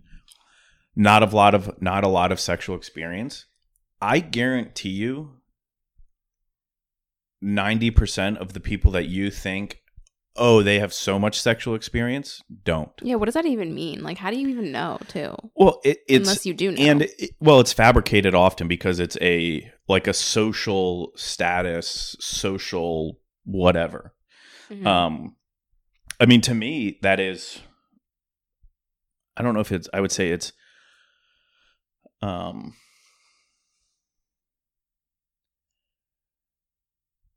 [0.96, 3.46] not a lot of not a lot of sexual experience.
[4.02, 5.34] I guarantee you,
[7.42, 9.80] ninety percent of the people that you think,
[10.36, 12.92] oh, they have so much sexual experience, don't.
[13.02, 13.16] Yeah.
[13.16, 14.02] What does that even mean?
[14.04, 14.98] Like, how do you even know?
[15.08, 15.36] Too.
[15.56, 16.82] Well, it, it's Unless you do know.
[16.82, 24.14] and it, well it's fabricated often because it's a like a social status social whatever
[24.70, 24.86] Mhm.
[24.86, 25.36] um
[26.20, 27.60] i mean to me that is
[29.36, 30.54] i don't know if it's i would say it's
[32.22, 32.74] um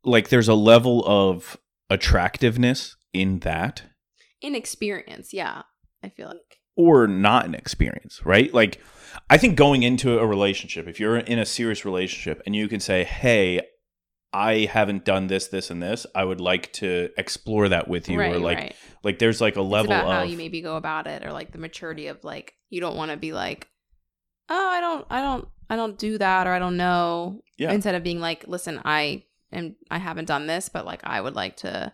[0.05, 1.59] like there's a level of
[1.91, 3.83] attractiveness in that
[4.43, 5.33] inexperience.
[5.33, 5.63] Yeah.
[6.03, 6.59] I feel like.
[6.77, 8.53] or not an experience, right?
[8.53, 8.81] Like
[9.31, 12.81] I think going into a relationship, if you're in a serious relationship and you can
[12.81, 13.63] say, "Hey,
[14.35, 16.07] I haven't done this, this, and this.
[16.15, 18.77] I would like to explore that with you, right, or like, right.
[19.05, 21.59] like there's like a level of how you maybe go about it, or like the
[21.59, 23.69] maturity of like you don't want to be like,
[24.49, 27.41] oh, I don't, I don't, I don't do that, or I don't know.
[27.57, 27.71] Yeah.
[27.71, 29.23] Instead of being like, listen, I
[29.55, 31.93] am, I haven't done this, but like I would like to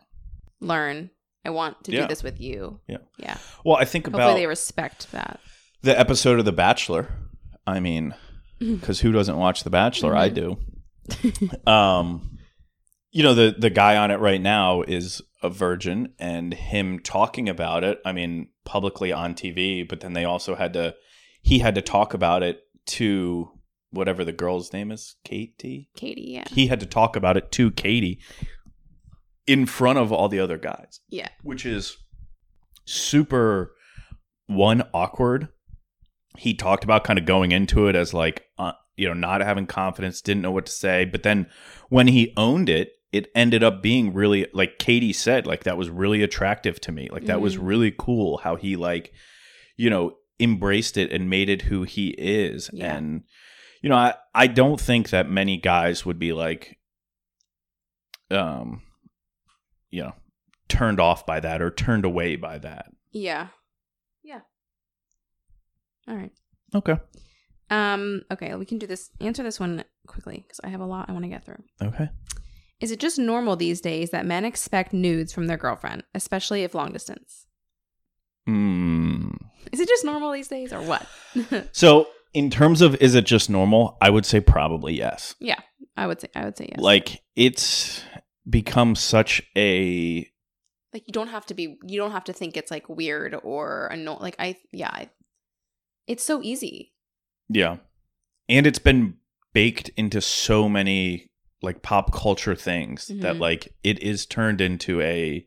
[0.60, 1.10] learn.
[1.44, 2.02] I want to Yeah.
[2.02, 2.80] do this with you.
[2.86, 2.98] Yeah.
[3.18, 3.38] Yeah.
[3.64, 5.40] well, I think Hopefully about they respect that.
[5.82, 7.08] the episode of The Bachelor.
[7.66, 8.14] I mean,
[8.58, 10.14] because who doesn't watch The Bachelor?
[10.16, 10.58] I do.
[11.08, 11.68] Mm-hmm.
[11.68, 12.38] um,
[13.12, 17.48] you know the the guy on it right now is a virgin, and him talking
[17.48, 17.98] about it.
[18.04, 20.94] I mean, publicly on TV, but then they also had to.
[21.42, 23.50] He had to talk about it to
[23.90, 25.88] whatever the girl's name is, Katie.
[25.96, 26.44] Katie, yeah.
[26.50, 28.20] He had to talk about it to Katie
[29.46, 31.00] in front of all the other guys.
[31.08, 31.28] Yeah.
[31.42, 31.96] which is
[32.84, 33.72] super
[34.46, 35.48] one awkward.
[36.38, 39.66] He talked about kind of going into it as like uh, you know not having
[39.66, 41.46] confidence, didn't know what to say, but then
[41.88, 45.90] when he owned it, it ended up being really like Katie said, like that was
[45.90, 47.08] really attractive to me.
[47.10, 47.66] Like that was Mhm.
[47.66, 49.12] really cool how he like
[49.76, 52.96] you know embraced it and made it who he is Yeah.
[52.96, 53.24] and
[53.80, 56.78] you know I I don't think that many guys would be like
[58.30, 58.82] um
[59.90, 60.14] you know
[60.68, 62.86] turned off by that or turned away by that.
[63.12, 63.48] Yeah.
[64.22, 64.40] Yeah.
[66.08, 66.32] All right.
[66.74, 66.96] Okay.
[67.70, 71.08] Um, okay, we can do this answer this one quickly because I have a lot
[71.08, 71.62] I want to get through.
[71.82, 72.08] Okay.
[72.80, 76.74] Is it just normal these days that men expect nudes from their girlfriend, especially if
[76.74, 77.46] long distance?
[78.48, 79.36] Mm.
[79.70, 81.06] Is it just normal these days or what?
[81.72, 83.96] So, in terms of is it just normal?
[84.00, 85.34] I would say probably yes.
[85.40, 85.60] yeah,
[85.96, 86.80] I would say I would say yes.
[86.80, 88.02] Like it's
[88.48, 90.26] become such a
[90.92, 93.86] like you don't have to be you don't have to think it's like weird or
[93.88, 94.18] annoying.
[94.20, 95.10] Like I yeah, I,
[96.06, 96.92] it's so easy.
[97.48, 97.76] yeah.
[98.48, 99.14] And it's been
[99.52, 101.30] baked into so many
[101.62, 103.40] like pop culture things that Mhm.
[103.40, 105.46] like it is turned into a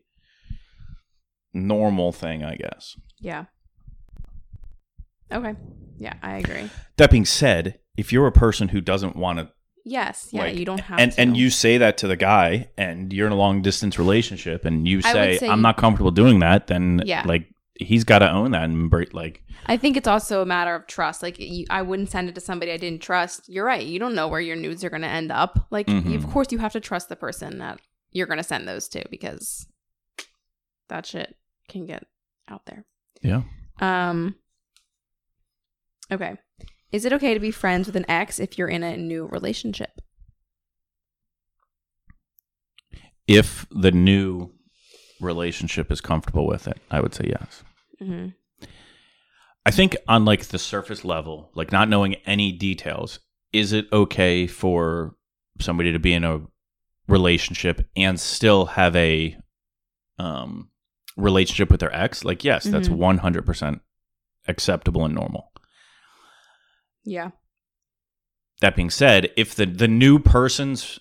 [1.52, 2.96] normal thing, I guess.
[3.20, 3.44] Yeah.
[5.32, 5.54] Okay.
[5.98, 6.70] Yeah, I agree.
[6.96, 9.50] That being said, if you're a person who doesn't want to
[9.86, 10.28] Yes.
[10.32, 10.44] Yeah.
[10.44, 11.20] Like, you don't have and to.
[11.20, 14.88] and you say that to the guy and you're in a long distance relationship and
[14.88, 17.22] you say, say i'm you- not comfortable doing that then Yeah.
[17.26, 20.86] like he's got to own that and like I think it's also a matter of
[20.86, 21.22] trust.
[21.22, 23.48] Like, you, I wouldn't send it to somebody I didn't trust.
[23.48, 23.84] You're right.
[23.84, 25.66] You don't know where your nudes are going to end up.
[25.70, 26.30] Like, you, of Mhm.
[26.32, 27.80] course, you have to trust the person that
[28.12, 29.66] you're going to send those to because
[30.90, 31.34] that shit
[31.68, 32.04] can get
[32.48, 32.84] out there.
[33.22, 33.42] yeah
[33.80, 34.34] Um.
[36.12, 36.36] Okay.
[36.92, 40.00] Is it okay to be friends with an ex if you're in a new relationship?
[43.26, 44.50] if the new
[45.20, 47.62] relationship is comfortable with it i would say yes
[47.98, 48.26] hmm
[49.64, 53.20] i think on like the surface level like not knowing any details
[53.52, 55.14] is it okay for
[55.58, 56.40] somebody to be in a
[57.08, 59.34] relationship and still have a
[60.18, 60.68] um
[61.16, 62.98] relationship with their ex like yes that's Mhm.
[62.98, 63.80] 100%
[64.48, 65.50] acceptable and normal
[67.04, 67.30] Yeah.
[68.60, 70.98] that being said if the the new person's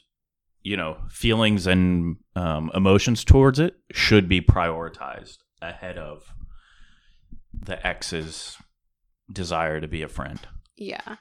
[0.64, 6.34] you know feelings and um, emotions towards it should be prioritized ahead of
[7.54, 8.58] the ex's
[9.32, 10.40] desire to be a friend
[10.76, 11.18] Yeah.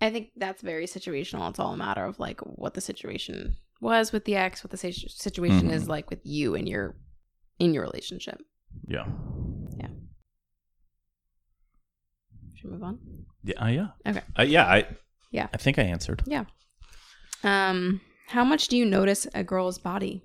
[0.00, 1.50] I think that's very situational.
[1.50, 4.76] It's all a matter of like what the situation was with the ex, what the
[4.76, 5.72] situ- situation Mhm.
[5.72, 6.94] is like with you and your
[7.58, 8.40] in your relationship.
[8.86, 9.06] Yeah.
[9.80, 9.88] Yeah
[12.54, 12.98] Should we move on?
[13.44, 14.22] Yeah uh, yeah Okay.
[14.38, 14.86] uh, yeah i
[15.30, 15.48] Yeah.
[15.52, 16.44] i think i answered Yeah.
[17.44, 20.24] Um, how much do you notice a girl's body?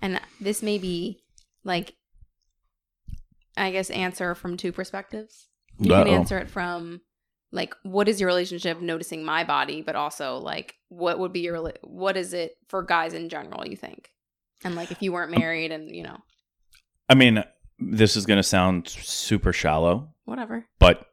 [0.00, 1.18] And this may be
[1.64, 1.94] like,
[3.56, 5.48] I guess, answer from two perspectives.
[5.80, 6.14] You can Uh-oh.
[6.14, 7.00] answer it from
[7.50, 11.72] like, what is your relationship noticing my body, but also like, what would be your
[11.82, 13.66] what is it for guys in general?
[13.66, 14.10] You think,
[14.64, 16.18] and like, if you weren't married, and you know,
[17.08, 17.42] i mean
[17.80, 21.06] this is going to sound super shallow whatever, but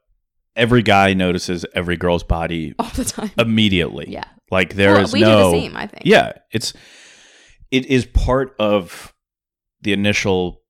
[0.56, 3.30] every guy notices every girl's body all the time.
[3.38, 5.76] immediately yeah, like there Well, is we no do the same.
[5.76, 6.02] I think.
[6.04, 6.72] yeah it's
[7.70, 9.12] it is part of
[9.82, 10.62] the initial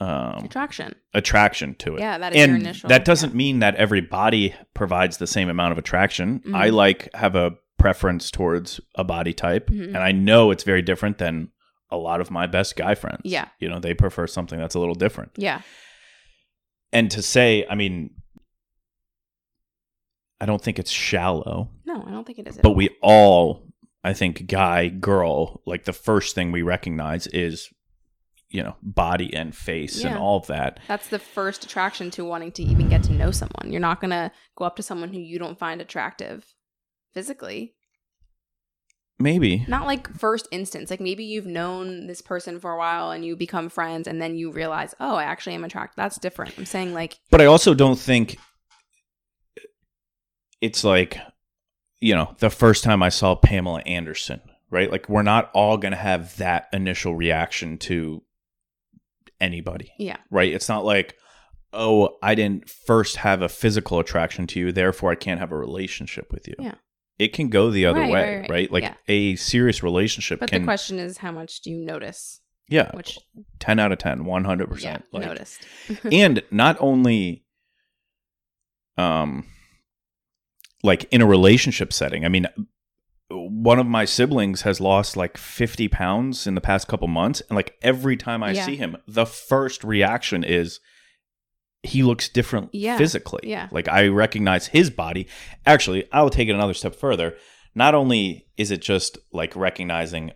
[0.00, 0.94] um attraction.
[1.14, 2.88] attraction to it Yeah, that is your initial.
[2.88, 6.54] that doesn't mean that every body provides the same amount of attraction Mhm.
[6.54, 9.88] i like have a preference towards a body type Mhm.
[9.88, 11.50] and i know it's very different than
[11.90, 13.48] a lot of my best guy friends Yeah.
[13.58, 15.60] you know they prefer something that's a little different Yeah.
[16.92, 18.10] And to say i mean
[20.40, 22.56] i don't think it's shallow No, I don't think it is.
[22.56, 22.74] but all.
[22.74, 23.66] we all
[24.04, 27.68] i think guy girl like the first thing we recognize is
[28.48, 30.78] you know, body and face and all of that.
[30.86, 33.72] That's the first attraction to wanting to even get to know someone.
[33.72, 36.54] You're not going to go up to someone who you don't find attractive
[37.12, 37.74] physically.
[39.18, 39.64] Maybe.
[39.66, 40.90] Not like first instance.
[40.90, 44.36] Like maybe you've known this person for a while and you become friends and then
[44.36, 45.96] you realize, oh, I actually am attracted.
[45.96, 46.54] That's different.
[46.58, 48.38] I'm saying like, But I also don't think
[50.60, 51.18] it's like,
[52.00, 54.90] you know, the first time I saw Pamela Anderson, right?
[54.90, 58.22] Like, we're not all going to have that initial reaction to
[59.40, 60.52] anybody, yeah, right?
[60.52, 61.16] It's not like,
[61.72, 65.56] oh, I didn't first have a physical attraction to you, therefore I can't have a
[65.56, 66.54] relationship with you.
[66.58, 66.74] Yeah.
[67.18, 68.70] It can go the other Right, way, right, right?
[68.72, 68.94] Like Yeah.
[69.08, 72.40] a serious relationship but can, the question is, how much do you notice?
[72.68, 73.18] yeah, Which
[73.60, 74.82] 10 out of 10, 100%.
[74.82, 75.66] yeah, like, noticed.
[76.12, 77.44] and not only
[78.98, 79.46] um
[80.82, 82.46] like in a relationship setting i mean
[83.28, 87.56] one of my siblings has lost like 50 pounds in the past couple months and
[87.56, 88.64] like every time i Yeah.
[88.64, 90.80] see him the first reaction is
[91.86, 92.98] he looks different Yeah.
[92.98, 93.68] physically Yeah.
[93.70, 95.26] like i recognize his body
[95.64, 97.36] actually i'll take it another step further
[97.74, 100.32] not only is it just like recognizing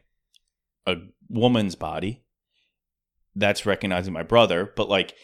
[0.87, 0.97] a
[1.29, 2.25] woman's body
[3.37, 5.15] that's recognizing my brother but like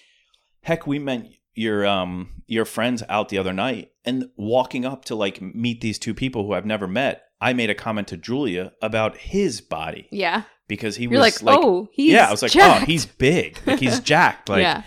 [0.62, 5.14] heck we met your um your friends out the other night and walking up to
[5.14, 8.72] like meet these two people who I've never met I made a comment to Julia
[8.80, 12.52] about his body yeah, because he you're was like, oh, he's yeah I was like
[12.52, 12.82] jacked.
[12.82, 14.82] oh he's big like he's jacked like yeah.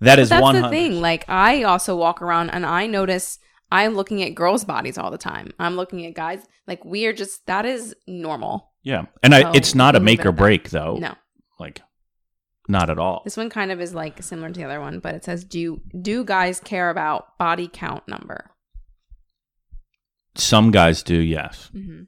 [0.00, 1.00] That But that's one the thing.
[1.00, 3.38] Like I also walk around and I notice
[3.70, 5.52] I'm looking at girls' bodies all the time.
[5.58, 6.40] I'm looking at guys.
[6.66, 8.72] Like we are just that is normal.
[8.82, 11.14] yeah and I it's not a make or break though No,
[11.58, 11.82] like
[12.68, 15.14] not at all this one kind of is like similar to the other one, but
[15.14, 18.50] it says, "Do do guys care about body count number?"
[20.36, 22.02] some guys do yes hmm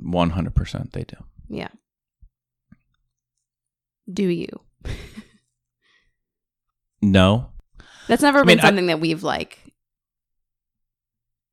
[0.00, 1.16] 100% they do
[1.48, 1.68] Yeah.
[4.10, 4.48] Do you?
[7.02, 7.50] no
[8.08, 9.58] That's never I mean, been I- something that we've like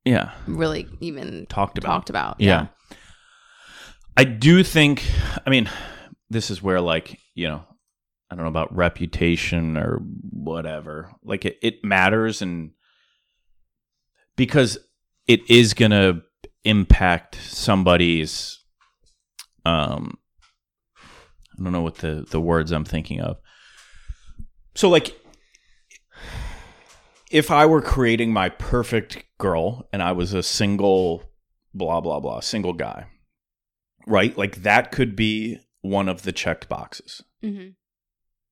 [0.04, 2.40] yeah really even talked about talked about.
[2.40, 2.68] Yeah.
[4.16, 5.04] I do think,
[5.46, 5.70] I mean,
[6.28, 7.62] this is where, like, you know,
[8.28, 10.00] I don't know about reputation or
[10.32, 11.12] whatever.
[11.22, 12.72] Like, it, it matters and
[14.34, 14.76] because
[15.28, 16.22] it is going to
[16.64, 18.58] impact somebody's,
[19.64, 20.18] um,
[20.96, 23.36] I don't know what the, the words I'm thinking of.
[24.74, 25.16] So, like,
[27.30, 31.22] if I were creating my perfect girl and I was a single,
[31.74, 33.06] blah, blah, blah, single guy,
[34.06, 34.36] right?
[34.36, 37.22] Like that could be one of the checked boxes.
[37.42, 37.68] hmm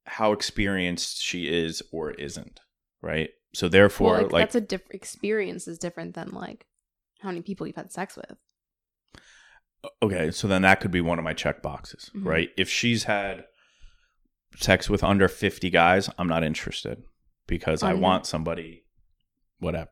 [0.06, 2.60] How experienced she is or isn't,
[3.02, 3.30] right?
[3.54, 6.66] So therefore, Well, like, like, that's a different experience is different than like
[7.20, 8.36] how many people you've had sex with.
[10.02, 12.24] okay, so then that could be one of my check boxes, Mhm.
[12.26, 12.50] right?
[12.56, 13.46] If she's had
[14.56, 17.02] sex with under 50 guys, I'm not interested
[17.46, 18.84] because I want somebody
[19.58, 19.90] whatever.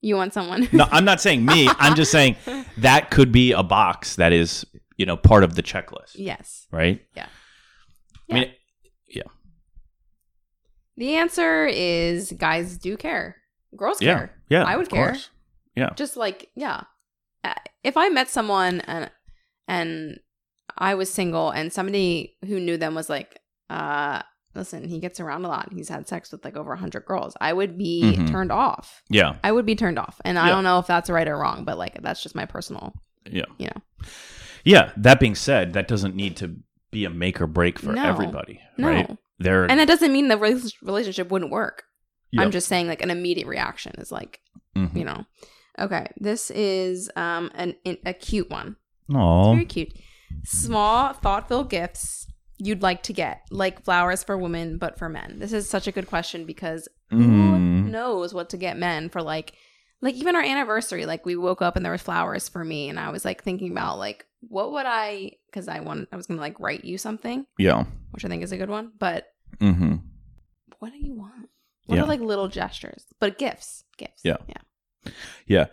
[0.00, 0.68] You want someone?
[0.72, 1.68] No, I'm not saying me.
[1.78, 2.36] I'm just saying
[2.78, 4.66] that could be a box that is,
[4.98, 6.66] you know, part of the checklist, yes.
[6.70, 7.00] right?
[7.16, 7.26] Yeah.
[8.30, 8.52] I mean,
[9.08, 9.22] yeah.
[10.96, 13.36] The answer is guys do care.
[13.76, 14.36] Girls yeah, care.
[14.50, 15.06] yeah, I would of care.
[15.06, 15.30] course.
[15.74, 15.90] Yeah.
[15.96, 16.82] Just like yeah,
[17.42, 19.10] Uh, if I met someone and
[19.66, 20.20] and
[20.76, 23.38] I was single and somebody who knew them was like,
[23.70, 24.22] uh,
[24.54, 25.72] listen, he gets around a lot.
[25.72, 27.34] He's had sex with like over a hundred girls.
[27.40, 28.30] I would be Mhm.
[28.30, 29.02] turned off.
[29.08, 29.36] Yeah.
[29.42, 30.54] I would be turned off, and I Yeah.
[30.54, 32.92] don't know if that's right or wrong, but like that's just my personal.
[33.30, 33.44] Yeah.
[33.58, 34.06] You know.
[34.64, 34.92] Yeah.
[34.96, 36.56] That being said, that doesn't need to
[36.90, 38.04] be a make or break for No.
[38.04, 38.88] everybody, No.
[38.88, 39.16] right?
[39.40, 41.82] There, And that doesn't mean the rel- relationship wouldn't work.
[42.30, 42.42] Yeah.
[42.42, 44.38] I'm just saying, like, an immediate reaction is like,
[44.76, 44.96] Mhm.
[44.96, 45.24] you know.
[45.78, 48.76] Okay, this is um an, an a cute one.
[49.12, 49.52] Aw.
[49.54, 49.92] Very cute.
[50.44, 52.26] Small, thoughtful gifts
[52.58, 55.38] you'd like to get, like flowers for women, but for men.
[55.38, 57.90] This is such a good question because who Mm.
[57.90, 59.52] knows what to get men for like
[60.00, 62.98] like even our anniversary like we woke up and there was flowers for me and
[63.00, 66.40] i was like thinking about like what would i because i want i was gonna
[66.40, 67.84] like write you something Yeah.
[68.10, 69.28] which i think is a good one but
[69.60, 69.94] Mm-hmm.
[70.80, 71.48] what do you want
[71.86, 72.02] what Yeah.
[72.02, 74.36] are like little gestures but gifts gifts Yeah.
[74.48, 75.12] yeah
[75.46, 75.66] Yeah.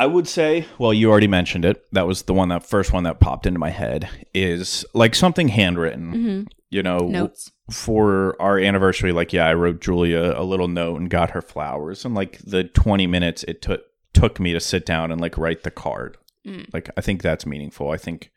[0.00, 1.84] I would say, well, you already mentioned it.
[1.92, 5.48] That was the one that first one that popped into my head is like something
[5.48, 6.12] handwritten.
[6.12, 11.00] hmm You know, notes for our anniversary, like yeah, I wrote Julia a little note
[11.00, 13.82] and got her flowers, and like the twenty minutes it took
[14.14, 16.16] took me to sit down and like write the card.
[16.46, 16.72] Mm.
[16.72, 17.90] Like I think that's meaningful.
[17.90, 18.30] I think,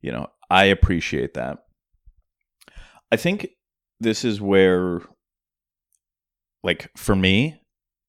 [0.00, 1.64] you know, I appreciate that.
[3.10, 3.48] I think
[3.98, 5.00] this is where,
[6.62, 7.60] like for me,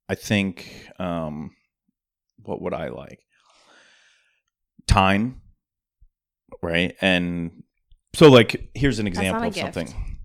[0.08, 1.56] I think, um,
[2.44, 3.20] what would I like?
[4.88, 5.42] Time,
[6.62, 6.96] right?
[7.02, 7.64] And
[8.14, 9.74] So, like, here's an example of gift.
[9.74, 10.18] something.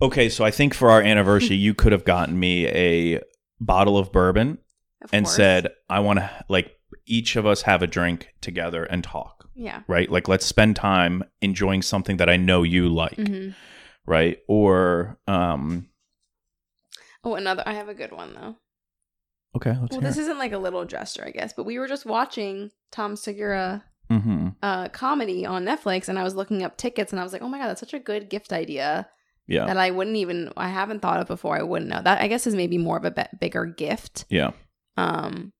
[0.00, 3.20] Okay, so I think for our anniversary, you could have gotten me a
[3.60, 4.58] bottle of bourbon
[5.02, 5.36] Of and course.
[5.36, 6.72] said, I want to, like,
[7.06, 9.82] each of us have a drink together and talk, yeah.
[9.86, 10.10] right?
[10.10, 13.50] Like, let's spend time enjoying something that I know you like, hmm
[14.06, 14.38] right?
[14.48, 15.88] Or, um,
[17.24, 17.62] Oh, another.
[17.64, 18.56] I have a good one though.
[19.56, 21.88] Okay, let's Well, hear this isn't like a little gesture, I guess, but we were
[21.88, 23.84] just watching Tom Segura.
[24.10, 24.48] Mm-hmm.
[24.62, 27.48] uh, comedy on Netflix, and I was looking up tickets, and I was like, "Oh
[27.48, 29.08] my god, that's such a good gift idea
[29.46, 29.64] Yeah.
[29.64, 31.56] that I wouldn't even, I haven't thought of before.
[31.58, 32.20] I wouldn't know that.
[32.20, 34.26] I guess is maybe more of a be- bigger gift.
[34.28, 34.50] Yeah.
[34.98, 35.54] Um,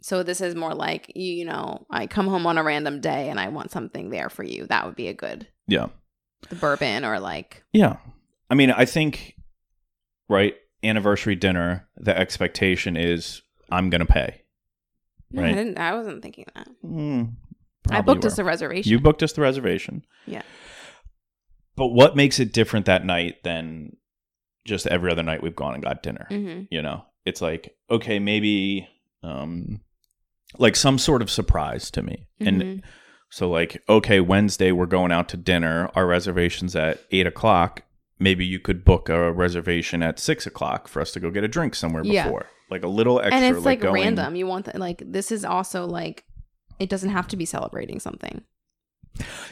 [0.00, 3.28] so this is more like you, you know, I come home on a random day
[3.28, 4.66] and I want something there for you.
[4.68, 5.86] That would be a good Yeah.
[6.48, 7.96] the bourbon or like Yeah.
[8.48, 9.34] I mean, I think,
[10.28, 10.54] right,
[10.84, 14.42] anniversary dinner, the expectation is I'm going to pay.
[15.30, 15.52] no, Right.
[15.52, 15.78] I didn't.
[15.78, 16.68] I wasn't thinking that.
[16.84, 17.32] Mm,
[17.90, 18.90] I booked us a reservation.
[18.90, 20.04] You booked us the reservation.
[20.26, 20.42] Yeah.
[21.76, 23.96] But what makes it different that night than
[24.64, 26.26] just every other night we've gone and got dinner?
[26.28, 28.88] hmm You know, it's like, okay, maybe
[29.22, 29.80] um
[30.58, 32.26] like some sort of surprise to me.
[32.38, 32.82] And Mhm.
[33.30, 35.90] so like, okay, Wednesday we're going out to dinner.
[35.96, 37.82] Our reservation's at eight o'clock.
[38.18, 41.48] Maybe you could book a reservation at six o'clock for us to go get a
[41.48, 42.24] drink somewhere Yeah.
[42.24, 42.46] before.
[42.70, 44.36] Like a little extra and it's like, going- random.
[44.36, 46.24] You want the, like this is also like
[46.78, 48.42] it doesn't have to be celebrating something.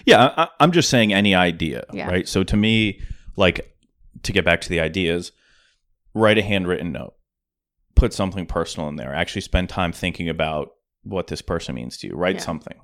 [0.05, 2.09] Yeah, I, I'm just saying any idea, Yeah.
[2.09, 2.27] right?
[2.29, 3.01] So to me,
[3.37, 3.77] like
[4.25, 5.31] to get back to the ideas,
[6.15, 7.15] write a handwritten note,
[7.95, 9.15] put something personal in there.
[9.15, 10.71] Actually, spend time thinking about
[11.05, 12.15] what this person means to you.
[12.15, 12.43] Write Yeah.
[12.43, 12.79] something.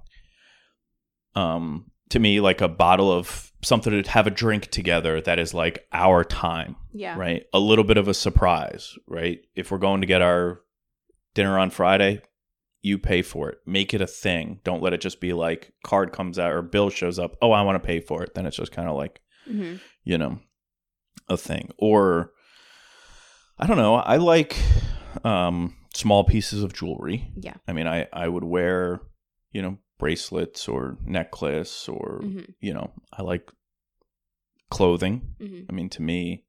[1.34, 5.52] Um, to me, like a bottle of something to have a drink together that is
[5.52, 7.16] like our time, Yeah.
[7.16, 7.44] right?
[7.52, 9.40] A little bit of a surprise, right?
[9.56, 10.60] If we're going to get our
[11.34, 12.22] dinner on Friday,
[12.82, 13.58] you pay for it.
[13.66, 14.60] Make it a thing.
[14.64, 17.36] Don't let it just be like card comes out or bill shows up.
[17.42, 18.34] Oh, I want to pay for it.
[18.34, 20.38] Then it's just kind of like, hmm you know,
[21.28, 21.70] a thing.
[21.76, 22.30] Or
[23.58, 23.96] I don't know.
[23.96, 24.56] I like
[25.24, 27.30] um small pieces of jewelry.
[27.36, 27.54] Yeah.
[27.66, 29.00] I mean, I I would wear,
[29.50, 33.50] you know, bracelets or necklace or hmm you know, I like
[34.70, 35.34] clothing.
[35.40, 36.44] hmm I mean, to me,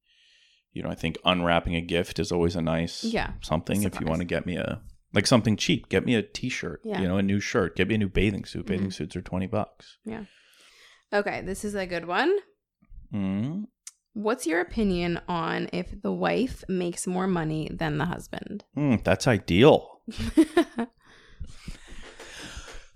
[0.73, 3.31] you know, I think unwrapping a gift is always a nice Yeah.
[3.41, 3.83] something.
[3.83, 4.81] If you want to get me a
[5.13, 6.81] like something cheap, get me a T-shirt.
[6.83, 7.01] Yeah.
[7.01, 7.75] You know, a new shirt.
[7.75, 8.65] Get me a new bathing suit.
[8.67, 8.93] Bathing Mhm.
[8.93, 9.97] suits are twenty bucks.
[10.05, 10.25] Yeah
[11.13, 12.35] okay, this is a good one.
[13.13, 13.65] Mm.
[14.13, 18.65] What's your opinion on if the wife makes more money than the husband?
[18.77, 20.01] Mm, that's ideal.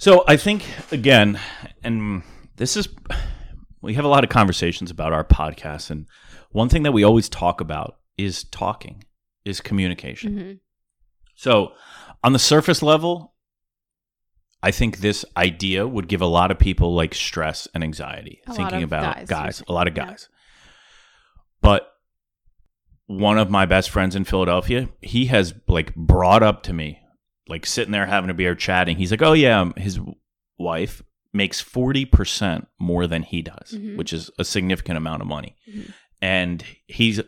[0.04, 1.40] So I think again,
[1.82, 2.24] and
[2.58, 2.90] this is
[3.82, 6.08] we have a lot of conversations about our podcast, and
[6.52, 9.06] one thing that we always talk about is talking,
[9.46, 10.36] is communication.
[10.36, 10.60] Mhm.
[11.36, 11.72] So,
[12.22, 13.34] on the surface level,
[14.62, 18.54] I think this idea would give a lot of people like stress and anxiety A
[18.56, 20.12] thinking about guys, guys, a lot of saying, yeah.
[20.12, 20.30] guys.
[21.62, 21.88] But
[23.06, 27.00] one of my best friends in Philadelphia, he has like brought up to me,
[27.48, 28.98] like sitting there having a beer chatting.
[28.98, 30.00] He's like, "Oh yeah, um, his
[30.58, 31.02] wife
[31.34, 33.98] makes 40% more than he does, Mhm.
[33.98, 35.92] which is a significant amount of money." Mhm.
[36.22, 37.22] And he's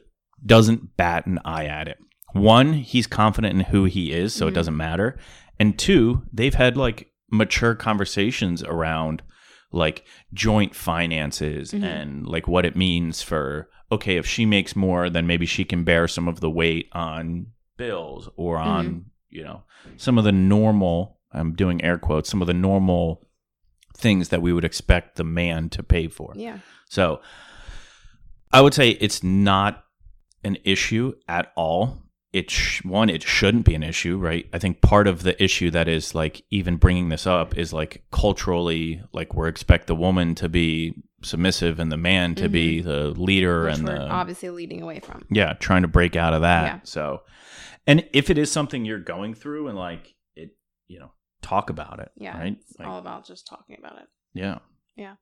[0.46, 1.98] doesn't bat an eye at it.
[2.34, 4.56] One, he's confident in who he is, so it Mhm.
[4.56, 5.18] doesn't matter.
[5.60, 9.24] And two, they've had like mature conversations around
[9.72, 11.84] like joint finances Mhm.
[11.84, 15.84] and like what it means for okay, if she makes more, then maybe she can
[15.84, 17.46] bear some of the weight on
[17.78, 19.06] bills or on,
[19.36, 19.64] you know,
[19.98, 23.28] some of the normal, I'm doing air quotes, some of the normal
[23.98, 26.34] things that we would expect the man to pay for.
[26.36, 26.60] Yeah.
[26.90, 27.22] So
[28.52, 29.84] I would say it's not
[30.44, 32.02] an issue at all.
[32.34, 34.46] It sh- one, it shouldn't be an issue, right?
[34.52, 38.04] I think part of the issue that is like even bringing this up is like
[38.12, 43.08] culturally, like we're expect the woman to be submissive and the man to be the
[43.12, 43.70] leader Mm-hmm.
[43.70, 45.26] Which and the obviously leading away from.
[45.30, 46.64] yeah, trying to break out of that.
[46.66, 46.80] Yeah.
[46.84, 47.22] So,
[47.88, 50.52] and if it is something you're going through and like it,
[50.88, 51.12] you know,
[51.42, 52.12] talk about it.
[52.18, 52.38] Yeah.
[52.38, 52.58] Right.
[52.70, 54.08] It's Like, all about just talking about it.
[54.34, 54.60] yeah.
[54.96, 55.16] Yeah.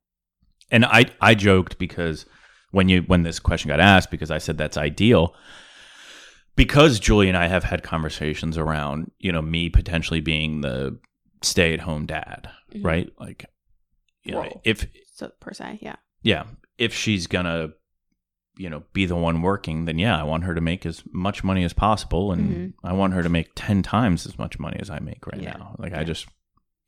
[0.71, 2.25] And I I joked because
[2.71, 5.35] when you when this question got asked because I said that's ideal
[6.55, 10.99] because Julie and I have had conversations around, you know, me potentially being the
[11.41, 12.85] stay-at-home dad, Mhm.
[12.85, 13.09] right?
[13.19, 13.45] Like
[14.23, 15.97] you know, if So per se, yeah.
[16.21, 16.45] yeah,
[16.77, 17.73] if she's going to
[18.57, 21.43] you know, be the one working, then yeah, I want her to make as much
[21.43, 22.73] money as possible and Mhm.
[22.83, 25.53] I want her to make 10 times as much money as I make right Yeah.
[25.57, 25.75] now.
[25.79, 26.27] Like I just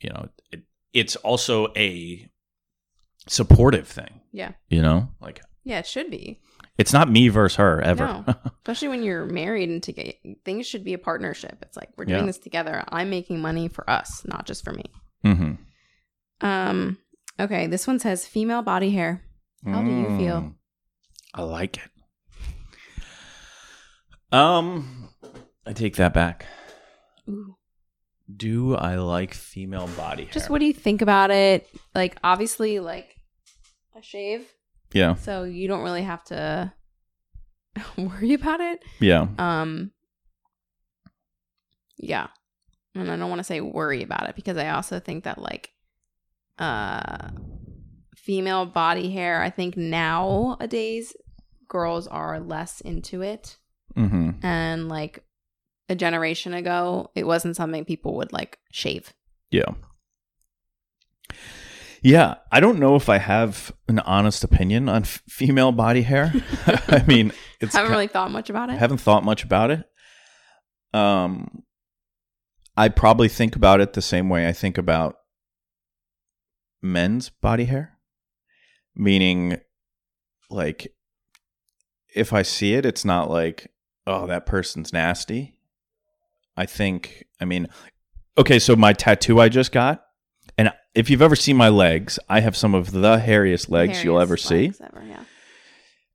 [0.01, 0.63] you know, it,
[0.93, 2.29] it's also a
[3.27, 4.51] supportive thing, Yeah.
[4.69, 5.09] you know?
[5.21, 6.39] Like Yeah, it should be.
[6.77, 8.05] it's not me versus her ever.
[8.05, 8.25] No.
[8.57, 10.11] Especially when you're married and together,
[10.43, 11.57] things should be a partnership.
[11.63, 12.25] It's like we're doing Yeah.
[12.27, 12.83] this together.
[12.89, 14.83] I'm making money for us, not just for me.
[15.23, 15.53] mm-hmm.
[16.45, 16.97] Um.
[17.39, 19.23] Okay, this one says female body hair.
[19.65, 20.53] How do you feel?
[21.37, 21.91] I like it.
[24.31, 25.09] Um,
[25.65, 26.45] I take that back.
[27.29, 27.55] Ooh.
[28.33, 30.31] Do I like female body hair?
[30.33, 31.67] Just what do you think about it?
[31.93, 33.15] Like, obviously, like
[33.95, 34.47] a shave,
[34.93, 36.73] Yeah, so you don't really have to
[37.97, 38.83] worry about it.
[38.99, 39.91] yeah, Um,
[41.97, 42.27] yeah,
[42.95, 45.71] and I don't want to say worry about it because I also think that like,
[46.57, 47.29] uh,
[48.15, 49.41] female body hair.
[49.43, 51.13] I think nowadays
[51.67, 53.57] girls are less into it,
[53.95, 54.31] mm-hmm.
[54.45, 55.23] and like
[55.89, 59.13] a generation ago, it wasn't something people would like shave.
[59.51, 59.73] yeah,
[62.01, 62.35] yeah.
[62.51, 66.33] I don't know if I have an honest opinion on f- female body hair.
[66.87, 68.73] I mean, it's haven't really thought much about it.
[68.73, 69.83] I haven't thought much about it.
[70.93, 71.63] Um,
[72.77, 75.15] I probably think about it the same way I think about
[76.81, 77.97] men's body hair,
[78.95, 79.57] meaning,
[80.49, 80.93] like,
[82.15, 83.71] if I see it, it's not like,
[84.07, 85.53] oh, that person's nasty.
[86.57, 87.67] I think, I mean,
[88.37, 90.03] okay, so my tattoo I just got,
[90.57, 94.19] and if you've ever seen my legs, I have some of the hairiest legs you'll
[94.21, 95.23] ever see ever, yeah.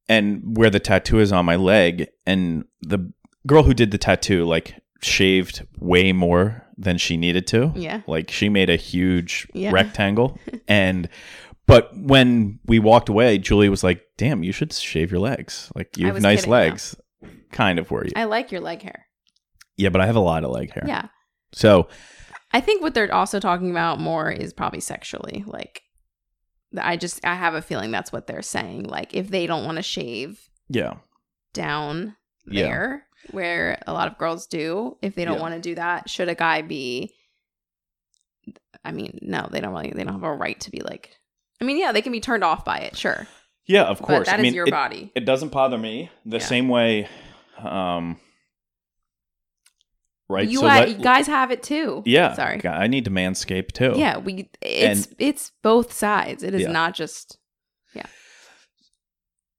[0.09, 3.13] and where the tattoo is on my leg and the
[3.47, 8.01] girl who did the tattoo like shaved way more than she needed to Yeah.
[8.07, 9.71] like she made a huge Yeah.
[9.73, 10.39] rectangle
[10.69, 11.09] and
[11.71, 15.97] but when we walked away julie was like damn you should shave your legs like
[15.97, 16.97] you I have was nice kidding, legs
[17.53, 19.07] kind of were you I like your leg hair.
[19.77, 21.07] yeah but i have a lot of leg hair Yeah.
[21.53, 21.89] so
[22.53, 25.45] I think what they're also talking about more is probably sexually.
[25.47, 25.83] Like,
[26.77, 28.83] I just, I have a feeling that's what they're saying.
[28.97, 30.95] Like, if they don't want to shave yeah
[31.55, 32.17] down
[32.49, 32.63] Yeah.
[32.65, 35.43] there, where a lot of girls do, if they don't Yeah.
[35.43, 37.15] want to do that, should a guy be,
[38.85, 41.15] I mean, no, they don't really, they don't have a right to be like,
[41.61, 43.27] I mean, yeah, they can be turned off by it, sure.
[43.67, 45.13] yeah of But course that i is mean your it, body.
[45.15, 46.45] it doesn't bother me the Yeah.
[46.45, 47.09] same way
[47.59, 48.19] um
[50.29, 52.03] right you so ha- let- guys have it too.
[52.07, 52.33] Yeah.
[52.35, 52.65] Sorry.
[52.67, 53.95] I need to manscape too.
[53.97, 56.43] Yeah, we it's it's both sides.
[56.43, 56.73] It is Yeah.
[56.73, 57.37] not just
[57.95, 58.07] Yeah.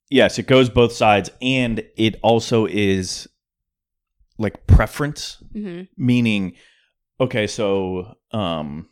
[0.10, 3.28] Yes, it goes both sides and it also is
[4.38, 5.88] like preference, mhm.
[5.97, 6.54] meaning
[7.20, 8.88] okay, so um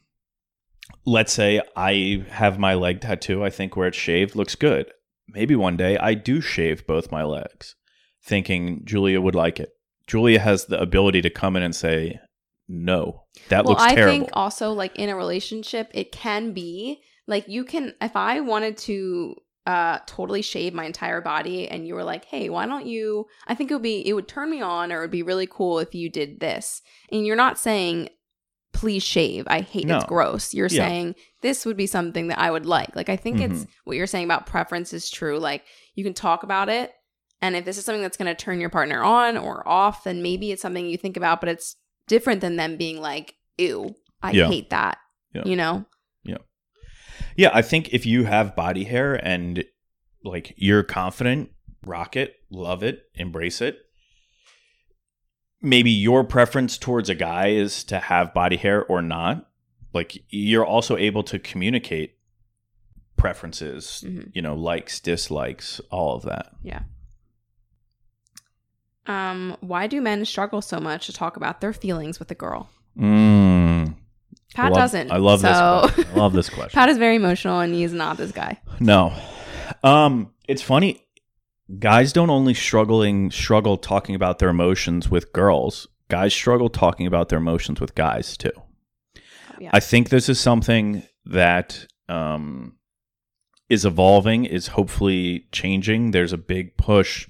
[1.05, 4.91] let's say I have my leg tattoo, I think where it's shaved looks good.
[5.27, 7.75] Maybe one day I do shave both my legs,
[8.23, 9.71] thinking Julia would like it.
[10.07, 12.19] Julia has the ability to come in and say,
[12.67, 17.01] "No, that well, looks I terrible." think also like in a relationship, it can be
[17.27, 19.35] like you can if I wanted to
[19.67, 23.53] uh totally shave my entire body and you were like, "Hey, why don't you I
[23.53, 25.77] think it would be it would turn me on or it would be really cool
[25.77, 26.81] if you did this."
[27.11, 28.09] And you're not saying
[28.79, 29.43] please shave.
[29.47, 29.97] I hate No.
[29.97, 30.53] it's gross.
[30.53, 30.85] You're Yeah.
[30.87, 32.95] saying this would be something that I would like.
[32.95, 33.71] Like I think it's Mm-hmm.
[33.83, 35.37] what you're saying about preference is true.
[35.37, 35.63] Like
[35.95, 36.93] you can talk about it
[37.41, 40.21] and if this is something that's going to turn your partner on or off, then
[40.21, 41.75] maybe it's something you think about, but it's
[42.07, 44.47] different than them being like, ew, I Yeah.
[44.47, 44.97] hate that.
[45.33, 45.43] Yeah.
[45.45, 45.85] You know?
[46.23, 46.37] Yeah.
[47.35, 49.63] Yeah, I think if you have body hair and
[50.23, 51.49] like you're confident,
[51.85, 53.77] rock it, love it, embrace it.
[55.61, 59.47] Maybe your preference towards a guy is to have body hair or not.
[59.93, 62.15] Like you're also able to communicate
[63.17, 64.31] preferences, Mhm.
[64.33, 66.51] you know, likes, dislikes, all of that.
[66.63, 66.83] Yeah.
[69.07, 72.69] Um, why do men struggle so much to talk about their feelings with a girl?
[72.97, 73.95] Mm.
[74.53, 75.11] Pat love, doesn't.
[75.11, 75.93] I love so this.
[75.95, 76.13] Question.
[76.15, 76.71] I love this question.
[76.79, 78.59] Pat is very emotional and he's not this guy.
[78.79, 79.13] No.
[79.83, 81.03] Um it's funny
[81.77, 85.87] guys don't only struggling struggle talking about their emotions with girls.
[86.09, 88.51] Guys struggle talking about their emotions with guys too.
[89.59, 89.69] Yeah.
[89.73, 92.77] I think this is something that um
[93.69, 96.11] is evolving, is hopefully changing.
[96.11, 97.27] There's a big push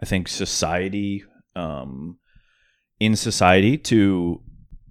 [0.00, 1.24] I think society
[1.56, 2.18] um
[3.00, 4.42] in society to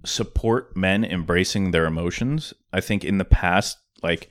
[0.04, 2.54] support men embracing their emotions.
[2.72, 4.28] I think in the past like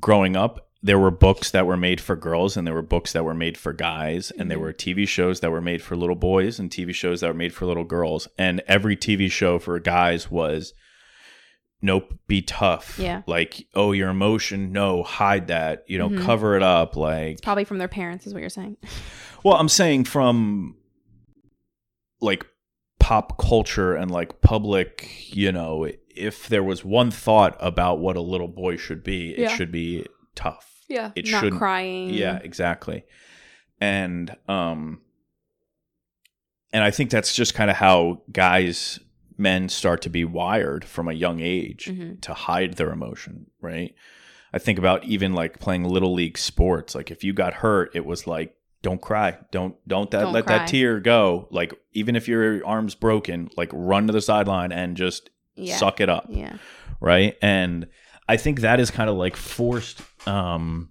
[0.00, 3.24] growing up there were books that were made for girls and there were books that
[3.24, 4.62] were made for guys and there Mhm.
[4.62, 7.52] were TV shows that were made for little boys and TV shows that were made
[7.52, 10.72] for little girls and every TV show for guys was
[11.82, 13.22] nope be tough Yeah.
[13.26, 16.22] like oh your emotion no hide that you know Mhm.
[16.24, 18.76] cover it up like It's probably from their parents, is what you're saying.
[19.44, 20.76] well i'm saying from
[22.20, 22.44] like
[23.00, 28.20] pop culture and like public you know if there was one thought about what a
[28.20, 29.56] little boy should be it Yeah.
[29.56, 30.04] should be
[30.34, 31.10] tough Yeah.
[31.14, 32.10] It not shouldn't- crying.
[32.10, 33.04] yeah, exactly.
[33.80, 35.00] And um
[36.72, 39.00] and I think that's just kind of how guys
[39.36, 42.20] men start to be wired from a young age Mhm.
[42.22, 43.94] to hide their emotion, right?
[44.52, 46.94] I think about even like playing little league sports.
[46.94, 50.46] Like if you got hurt, it was like don't cry, don't don't that Don't let
[50.46, 50.58] cry.
[50.58, 51.48] that tear go.
[51.50, 55.76] Like even if your arm's broken, like run to the sideline and just Yeah.
[55.76, 56.56] suck it up, Yeah.
[57.00, 57.36] right?
[57.42, 57.86] And
[58.28, 60.90] I think that is kind of like forced um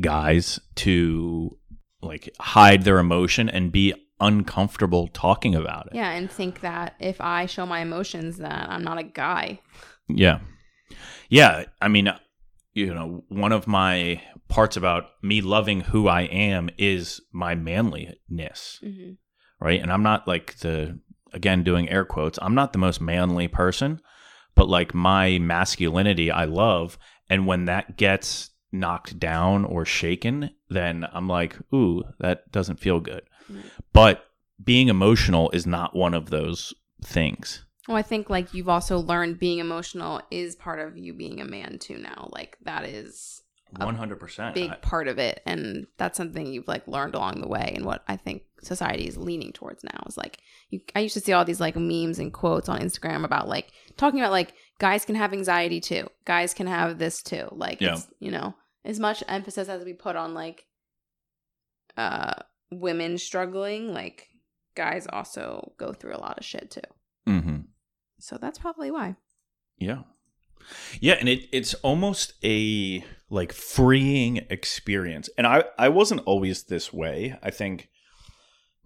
[0.00, 1.58] guys to
[2.00, 5.94] like hide their emotion and be uncomfortable talking about it.
[5.94, 9.60] Yeah, and think that if I show my emotions, that I'm not a guy.
[10.08, 10.40] Yeah.
[11.28, 11.64] Yeah.
[11.80, 12.12] I mean,
[12.72, 18.78] you know, one of my parts about me loving who I am is my manliness,
[18.82, 19.12] hmm
[19.60, 19.82] right?
[19.82, 21.00] And I'm not like the,
[21.32, 24.00] again, doing air quotes, I'm not the most manly person,
[24.54, 26.96] but like my masculinity I love.
[27.30, 33.00] And when that gets knocked down or shaken, then I'm like, ooh, that doesn't feel
[33.00, 33.22] good.
[33.50, 33.62] Mhm.
[33.92, 34.24] But
[34.62, 37.64] being emotional is not one of those things.
[37.86, 41.44] Well, I think like you've also learned being emotional is part of you being a
[41.46, 42.28] man too now.
[42.32, 43.40] Like that is
[43.78, 47.72] 100% big I- part of it and that's something you've like learned along the way
[47.76, 50.38] and what I think society is leaning towards now is like
[50.70, 53.68] you I used to see all these like memes and quotes on Instagram about like
[53.98, 56.08] talking about like guys can have anxiety too.
[56.24, 57.48] Guys can have this too.
[57.52, 57.94] Like Yeah.
[57.94, 58.54] it's you know,
[58.84, 60.64] as much emphasis as we put on like
[61.96, 62.34] uh
[62.70, 64.28] women struggling, like
[64.74, 66.80] guys also go through a lot of shit too.
[67.26, 67.66] Mhm.
[68.20, 69.16] So that's probably why.
[69.78, 70.02] Yeah.
[71.00, 75.28] Yeah, and it it's almost a like freeing experience.
[75.38, 77.38] And I I wasn't always this way.
[77.42, 77.88] I think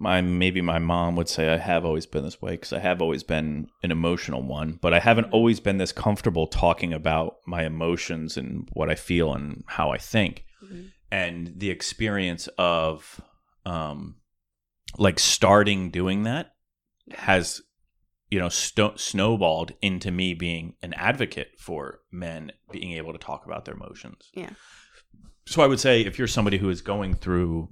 [0.02, 3.00] my maybe my mom would say I have always been this way cuz I have
[3.00, 7.64] always been an emotional one, but I haven't always been this comfortable talking about my
[7.64, 10.44] emotions and what I feel and how I think.
[11.10, 13.20] And the experience of
[13.64, 14.16] um
[14.98, 16.54] like starting doing that
[17.12, 17.62] has
[18.30, 23.64] you know snowballed into me being an advocate for men being able to talk about
[23.64, 24.50] their emotions Yeah.
[25.46, 27.68] so i would say if you're somebody who is going through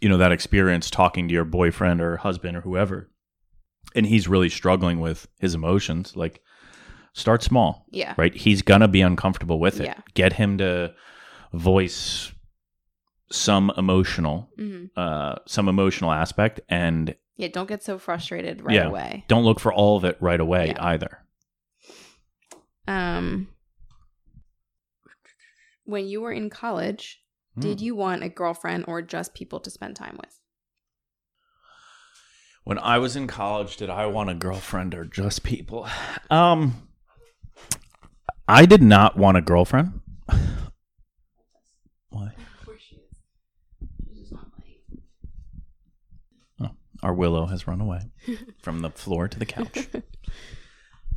[0.00, 3.10] you know that experience talking to your boyfriend or husband or whoever
[3.94, 6.40] and he's really struggling with his emotions like
[7.14, 8.14] start small Yeah.
[8.16, 9.94] right he's gonna be uncomfortable with it Yeah.
[10.14, 10.94] get him to
[11.52, 12.32] voice
[13.30, 18.88] some emotional hmm uh some emotional aspect and Yeah, don't get so frustrated right Yeah.
[18.88, 19.24] away.
[19.28, 20.84] don't look for all of it right away Yeah.
[20.84, 21.18] either
[22.86, 23.48] Um
[25.84, 27.21] when you were in college,
[27.58, 27.84] did Hmm.
[27.84, 30.38] you want a girlfriend or just people to spend time with?
[32.64, 35.88] When I was in college, did I want a girlfriend or just people?
[36.30, 36.88] Um
[38.48, 40.00] I did not want a girlfriend.
[42.10, 42.32] Why?
[42.64, 43.02] Where she is.
[44.08, 45.02] She's just not playing.
[47.02, 48.00] Our Willow has run away
[48.62, 49.88] from the floor to the couch.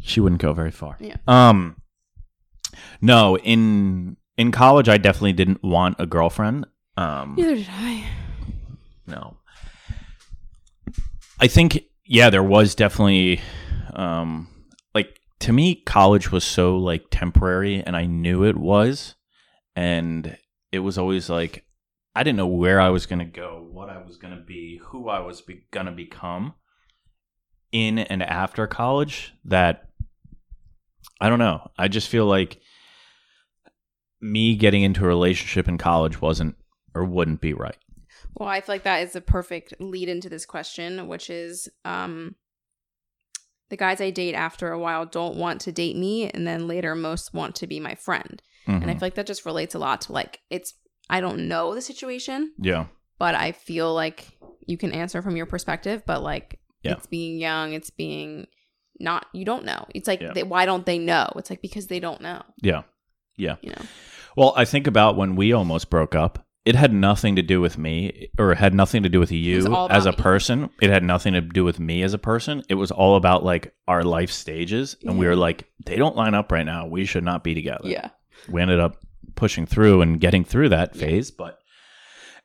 [0.02, 0.98] She wouldn't go very far.
[1.00, 1.16] Yeah.
[1.28, 1.78] Um
[3.02, 6.66] No, in in college I definitely didn't want a girlfriend.
[6.98, 8.06] Um Neither did I.
[9.08, 9.38] no.
[11.40, 13.42] I think yeah, there was definitely
[13.94, 14.48] um
[14.94, 19.16] like to me college was so like temporary and I knew it was
[19.76, 20.38] and
[20.72, 21.66] it was always like
[22.16, 24.80] I didn't know where I was going to go, what I was going to be,
[24.86, 26.54] who I was be- going to become
[27.74, 29.90] in and after college that
[31.20, 31.70] I don't know.
[31.78, 32.60] I just feel like
[34.32, 36.56] me getting into a relationship in college wasn't
[36.94, 37.78] or wouldn't be right.
[38.36, 42.36] Well, I feel like that is a perfect lead into this question, which is um
[43.70, 46.96] the guys I date after a while don't want to date me and then later
[46.96, 48.42] most want to be my friend.
[48.68, 49.00] And I Mhm.
[49.00, 50.74] feel like that just relates a lot to like it's
[51.10, 52.88] I don't know the situation, yeah.
[53.20, 54.28] but I feel like
[54.66, 56.94] you can answer from your perspective, but like Yeah.
[56.94, 58.48] it's being young, it's being
[59.00, 59.86] not you don't know.
[59.94, 60.34] It's like Yeah.
[60.34, 61.28] they, why don't they know?
[61.36, 62.84] It's like because they don't know, Yeah.
[63.38, 63.58] Yeah.
[63.62, 63.82] you know.
[64.36, 66.46] Well, I think about when we almost broke up.
[66.66, 69.72] It had nothing to do with me, or it had nothing to do with you
[69.72, 70.18] all as a me.
[70.18, 70.70] person.
[70.82, 72.64] It had nothing to do with me as a person.
[72.70, 76.34] It was all about like our life stages, and we were like, they don't line
[76.34, 76.88] up right now.
[76.88, 77.88] We should not be together.
[77.88, 78.10] Yeah.
[78.50, 78.98] we ended up
[79.36, 81.60] pushing through and getting through that phase, but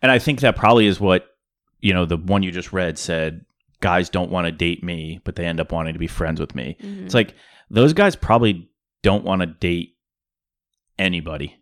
[0.03, 1.27] and I think that probably is what
[1.81, 3.47] you know the one you just read said.
[3.81, 6.55] Guys don't want to date me, but they end up wanting to be friends with
[6.55, 6.77] me.
[6.83, 7.07] Mhm.
[7.07, 7.33] It's like
[7.71, 8.69] those guys probably
[9.03, 9.97] don't want to date
[10.99, 11.57] anybody,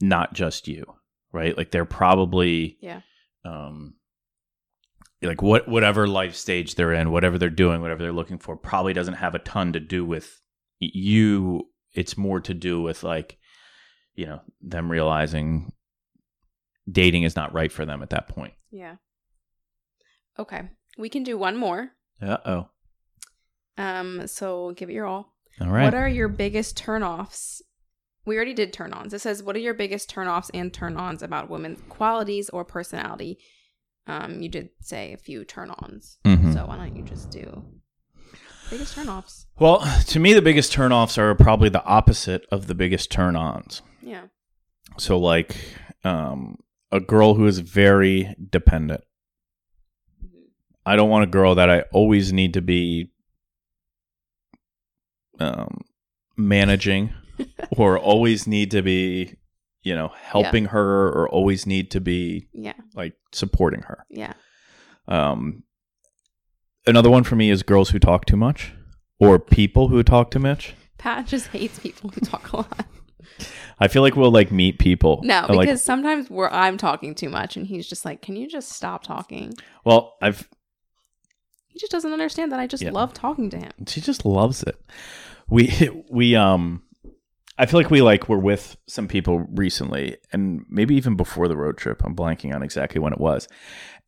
[0.00, 0.84] not just you,
[1.32, 1.56] right?
[1.56, 3.00] Like they're probably Yeah.
[3.44, 3.94] um
[5.22, 8.92] like what whatever life stage they're in, whatever they're doing, whatever they're looking for probably
[8.92, 10.40] doesn't have a ton to do with
[10.78, 11.68] you.
[11.92, 13.38] It's more to do with like
[14.14, 15.72] you know, them realizing
[16.90, 18.54] dating is not right for them at that point.
[18.70, 18.96] Yeah.
[20.38, 20.62] Okay.
[20.96, 21.90] We can do one more.
[22.20, 22.68] Uh-oh.
[23.76, 25.34] Um, so give it your all.
[25.60, 25.84] All right.
[25.84, 27.60] What are your biggest turnoffs
[28.28, 29.12] we already did turn ons.
[29.12, 32.64] It says, What are your biggest turn offs and turn ons about women's qualities or
[32.64, 33.38] personality?
[34.06, 36.18] Um, you did say a few turn ons.
[36.24, 36.52] Mhm.
[36.54, 37.64] So why don't you just do
[38.70, 39.46] biggest turn offs?
[39.58, 43.34] Well, to me, the biggest turn offs are probably the opposite of the biggest turn
[43.34, 43.82] ons.
[44.02, 44.26] Yeah.
[44.98, 45.56] So, like,
[46.04, 46.58] um,
[46.90, 49.02] a girl who is very dependent.
[50.86, 53.10] I don't want a girl that I always need to be
[55.38, 55.82] um,
[56.36, 57.12] managing
[57.70, 59.36] or always need to be,
[59.82, 62.74] you know, helping her or always need to be Yeah.
[62.94, 64.04] like supporting her.
[64.10, 64.34] Yeah.
[65.06, 65.62] Um,
[66.86, 68.72] another one for me is girls who talk too much
[69.18, 70.74] or people who talk too much.
[70.98, 72.86] Pat just hates people who talk a lot.
[73.78, 75.20] I feel like we'll like meet people.
[75.22, 78.34] No, and, like, because sometimes where I'm talking too much and he's just like, Can
[78.36, 79.54] you just stop talking?
[79.84, 80.48] well, I've
[81.68, 82.90] He just doesn't understand that I just Yeah.
[82.90, 83.70] love talking to him.
[83.86, 84.76] she just loves it.
[85.48, 85.72] We
[86.10, 86.82] we um
[87.58, 91.56] I feel like we like were with some people recently and maybe even before the
[91.56, 92.02] road trip.
[92.04, 93.48] I'm blanking on exactly when it was.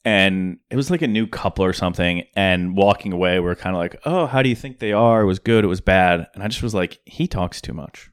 [0.04, 3.76] And it was like a new couple or something and walking away we are kind
[3.76, 5.22] of like, "Oh, how do you think they are?
[5.22, 8.10] It was good, it was bad." And I just was like, "He talks too much."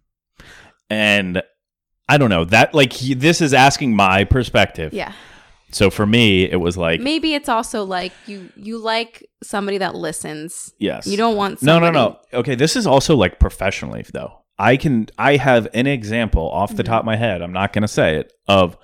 [0.90, 1.42] And
[2.10, 2.44] I don't know.
[2.46, 4.94] That like he, this is asking my perspective.
[4.94, 5.14] Yeah.
[5.72, 9.96] So for me, it was like, Maybe it's also like you you like somebody that
[9.96, 10.74] listens.
[10.80, 11.08] yes.
[11.08, 12.20] You don't want No, no, no.
[12.34, 14.42] Okay, this is also like professionally though.
[14.60, 16.88] I can I have an example off the Mhm.
[16.88, 17.42] top of my head.
[17.42, 18.78] I'm not going to say it of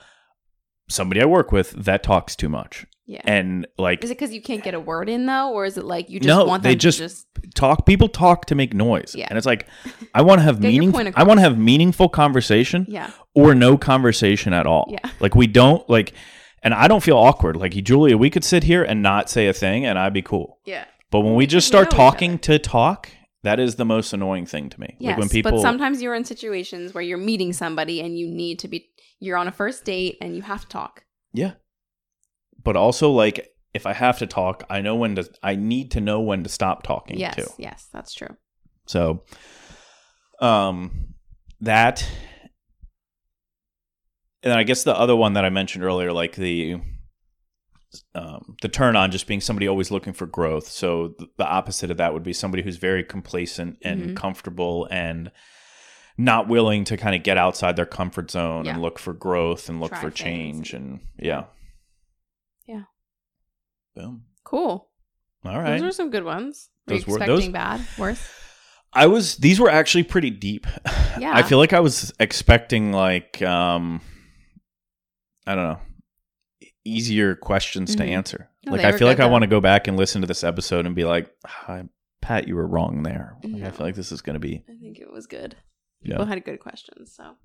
[0.90, 2.86] somebody I work with that talks too much.
[3.06, 3.22] Yeah.
[3.26, 5.84] And like is it because you can't get a word in though, or is it
[5.84, 8.74] like you just No, want they them just- to just talk people talk to make
[8.74, 9.14] noise.
[9.18, 9.28] Yeah.
[9.30, 9.68] And it's like
[10.14, 14.54] I want to have meaning I want to have meaningful conversation yeah or no conversation
[14.54, 14.88] at all.
[14.90, 15.10] Yeah.
[15.20, 16.14] Like we don't like
[16.64, 17.58] and I don't feel awkward.
[17.58, 20.60] Like Julia, we could sit here and not say a thing and I'd be cool.
[20.66, 23.10] yeah But when we just start talking to talk,
[23.44, 24.96] that is the most annoying thing to me.
[25.00, 25.12] yes.
[25.12, 28.60] like when people but sometimes you're in situations where you're meeting somebody and you need
[28.60, 28.90] to be
[29.20, 31.06] you're on a first date and you have to talk.
[31.34, 31.54] Yeah.
[32.62, 36.02] But also like if I have to talk, I know when to I need to
[36.02, 37.48] know when to stop talking Yes, too.
[37.58, 38.36] yes, that's true.
[38.88, 39.24] So
[40.40, 41.14] um
[41.62, 42.06] that
[44.42, 46.82] and then I guess the other one that I mentioned earlier, like the
[48.16, 50.68] um, the turn on just being somebody always looking for growth.
[50.68, 54.16] So th- the opposite of that would be somebody who's very complacent and Mhm.
[54.16, 55.32] comfortable and
[56.18, 58.74] not willing to kind of get outside their comfort zone Yeah.
[58.74, 60.20] and look for growth and look Try for things.
[60.20, 61.46] change and yeah.
[62.68, 62.84] Yeah.
[63.96, 64.26] Boom.
[64.44, 64.90] Cool.
[65.46, 65.80] All right.
[65.80, 66.70] Those are some good ones.
[66.88, 67.82] Were Those you were- expecting those- bad?
[67.98, 68.30] Worse?
[68.96, 70.68] I was these were actually pretty deep.
[71.20, 71.32] Yeah.
[71.36, 74.02] I feel like I was expecting like um
[75.46, 75.80] I don't know
[76.86, 78.10] easier questions to Mhm.
[78.10, 78.50] answer.
[78.66, 80.86] No, like I feel like I want to go back and listen to this episode
[80.86, 81.84] and be like, Hi,
[82.22, 83.38] Pat, you were wrong there.
[83.44, 85.56] Like, I feel like this is going to be I think it was good.
[86.02, 86.14] Yeah.
[86.16, 87.14] People had good questions.
[87.16, 87.36] So,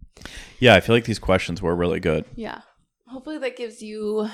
[0.59, 2.25] Yeah, I feel like these questions were really good.
[2.35, 2.63] yeah.
[3.07, 4.29] Hopefully that gives you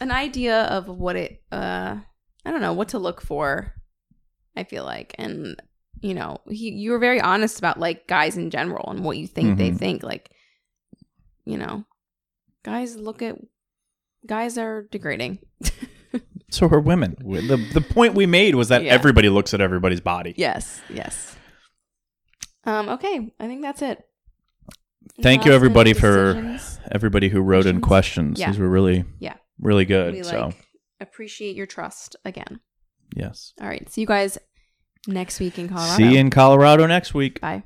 [0.00, 1.96] an idea of what it, uh,
[2.44, 3.74] I don't know, what to look for.
[4.56, 5.14] I feel like.
[5.18, 5.60] And,
[6.00, 9.26] you know, he, you were very honest about like guys in general and what you
[9.28, 9.78] think they Mhm.
[9.78, 10.02] think.
[10.02, 10.30] Like,
[11.44, 11.84] you know,
[12.64, 13.36] guys look at,
[14.26, 15.38] guys are degrading.
[16.50, 17.14] So are women.
[17.20, 18.94] The the point we made was that Yeah.
[18.94, 20.32] everybody looks at everybody's body.
[20.38, 20.80] yes.
[20.88, 21.36] Yes.
[22.64, 23.34] Um, okay.
[23.38, 24.02] I think that's it.
[25.20, 26.80] Thank you everybody for decisions.
[26.90, 28.36] everybody who wrote in Questions?
[28.36, 28.40] questions.
[28.40, 28.50] Yeah.
[28.50, 29.34] These were really Yeah.
[29.60, 30.14] really good.
[30.14, 30.56] we so, like
[31.00, 32.60] appreciate your trust again.
[33.14, 33.52] yes.
[33.60, 33.86] All right.
[33.90, 34.38] See you guys
[35.06, 35.96] next week in Colorado.
[35.98, 37.42] See you in Colorado next week.
[37.42, 37.64] Bye.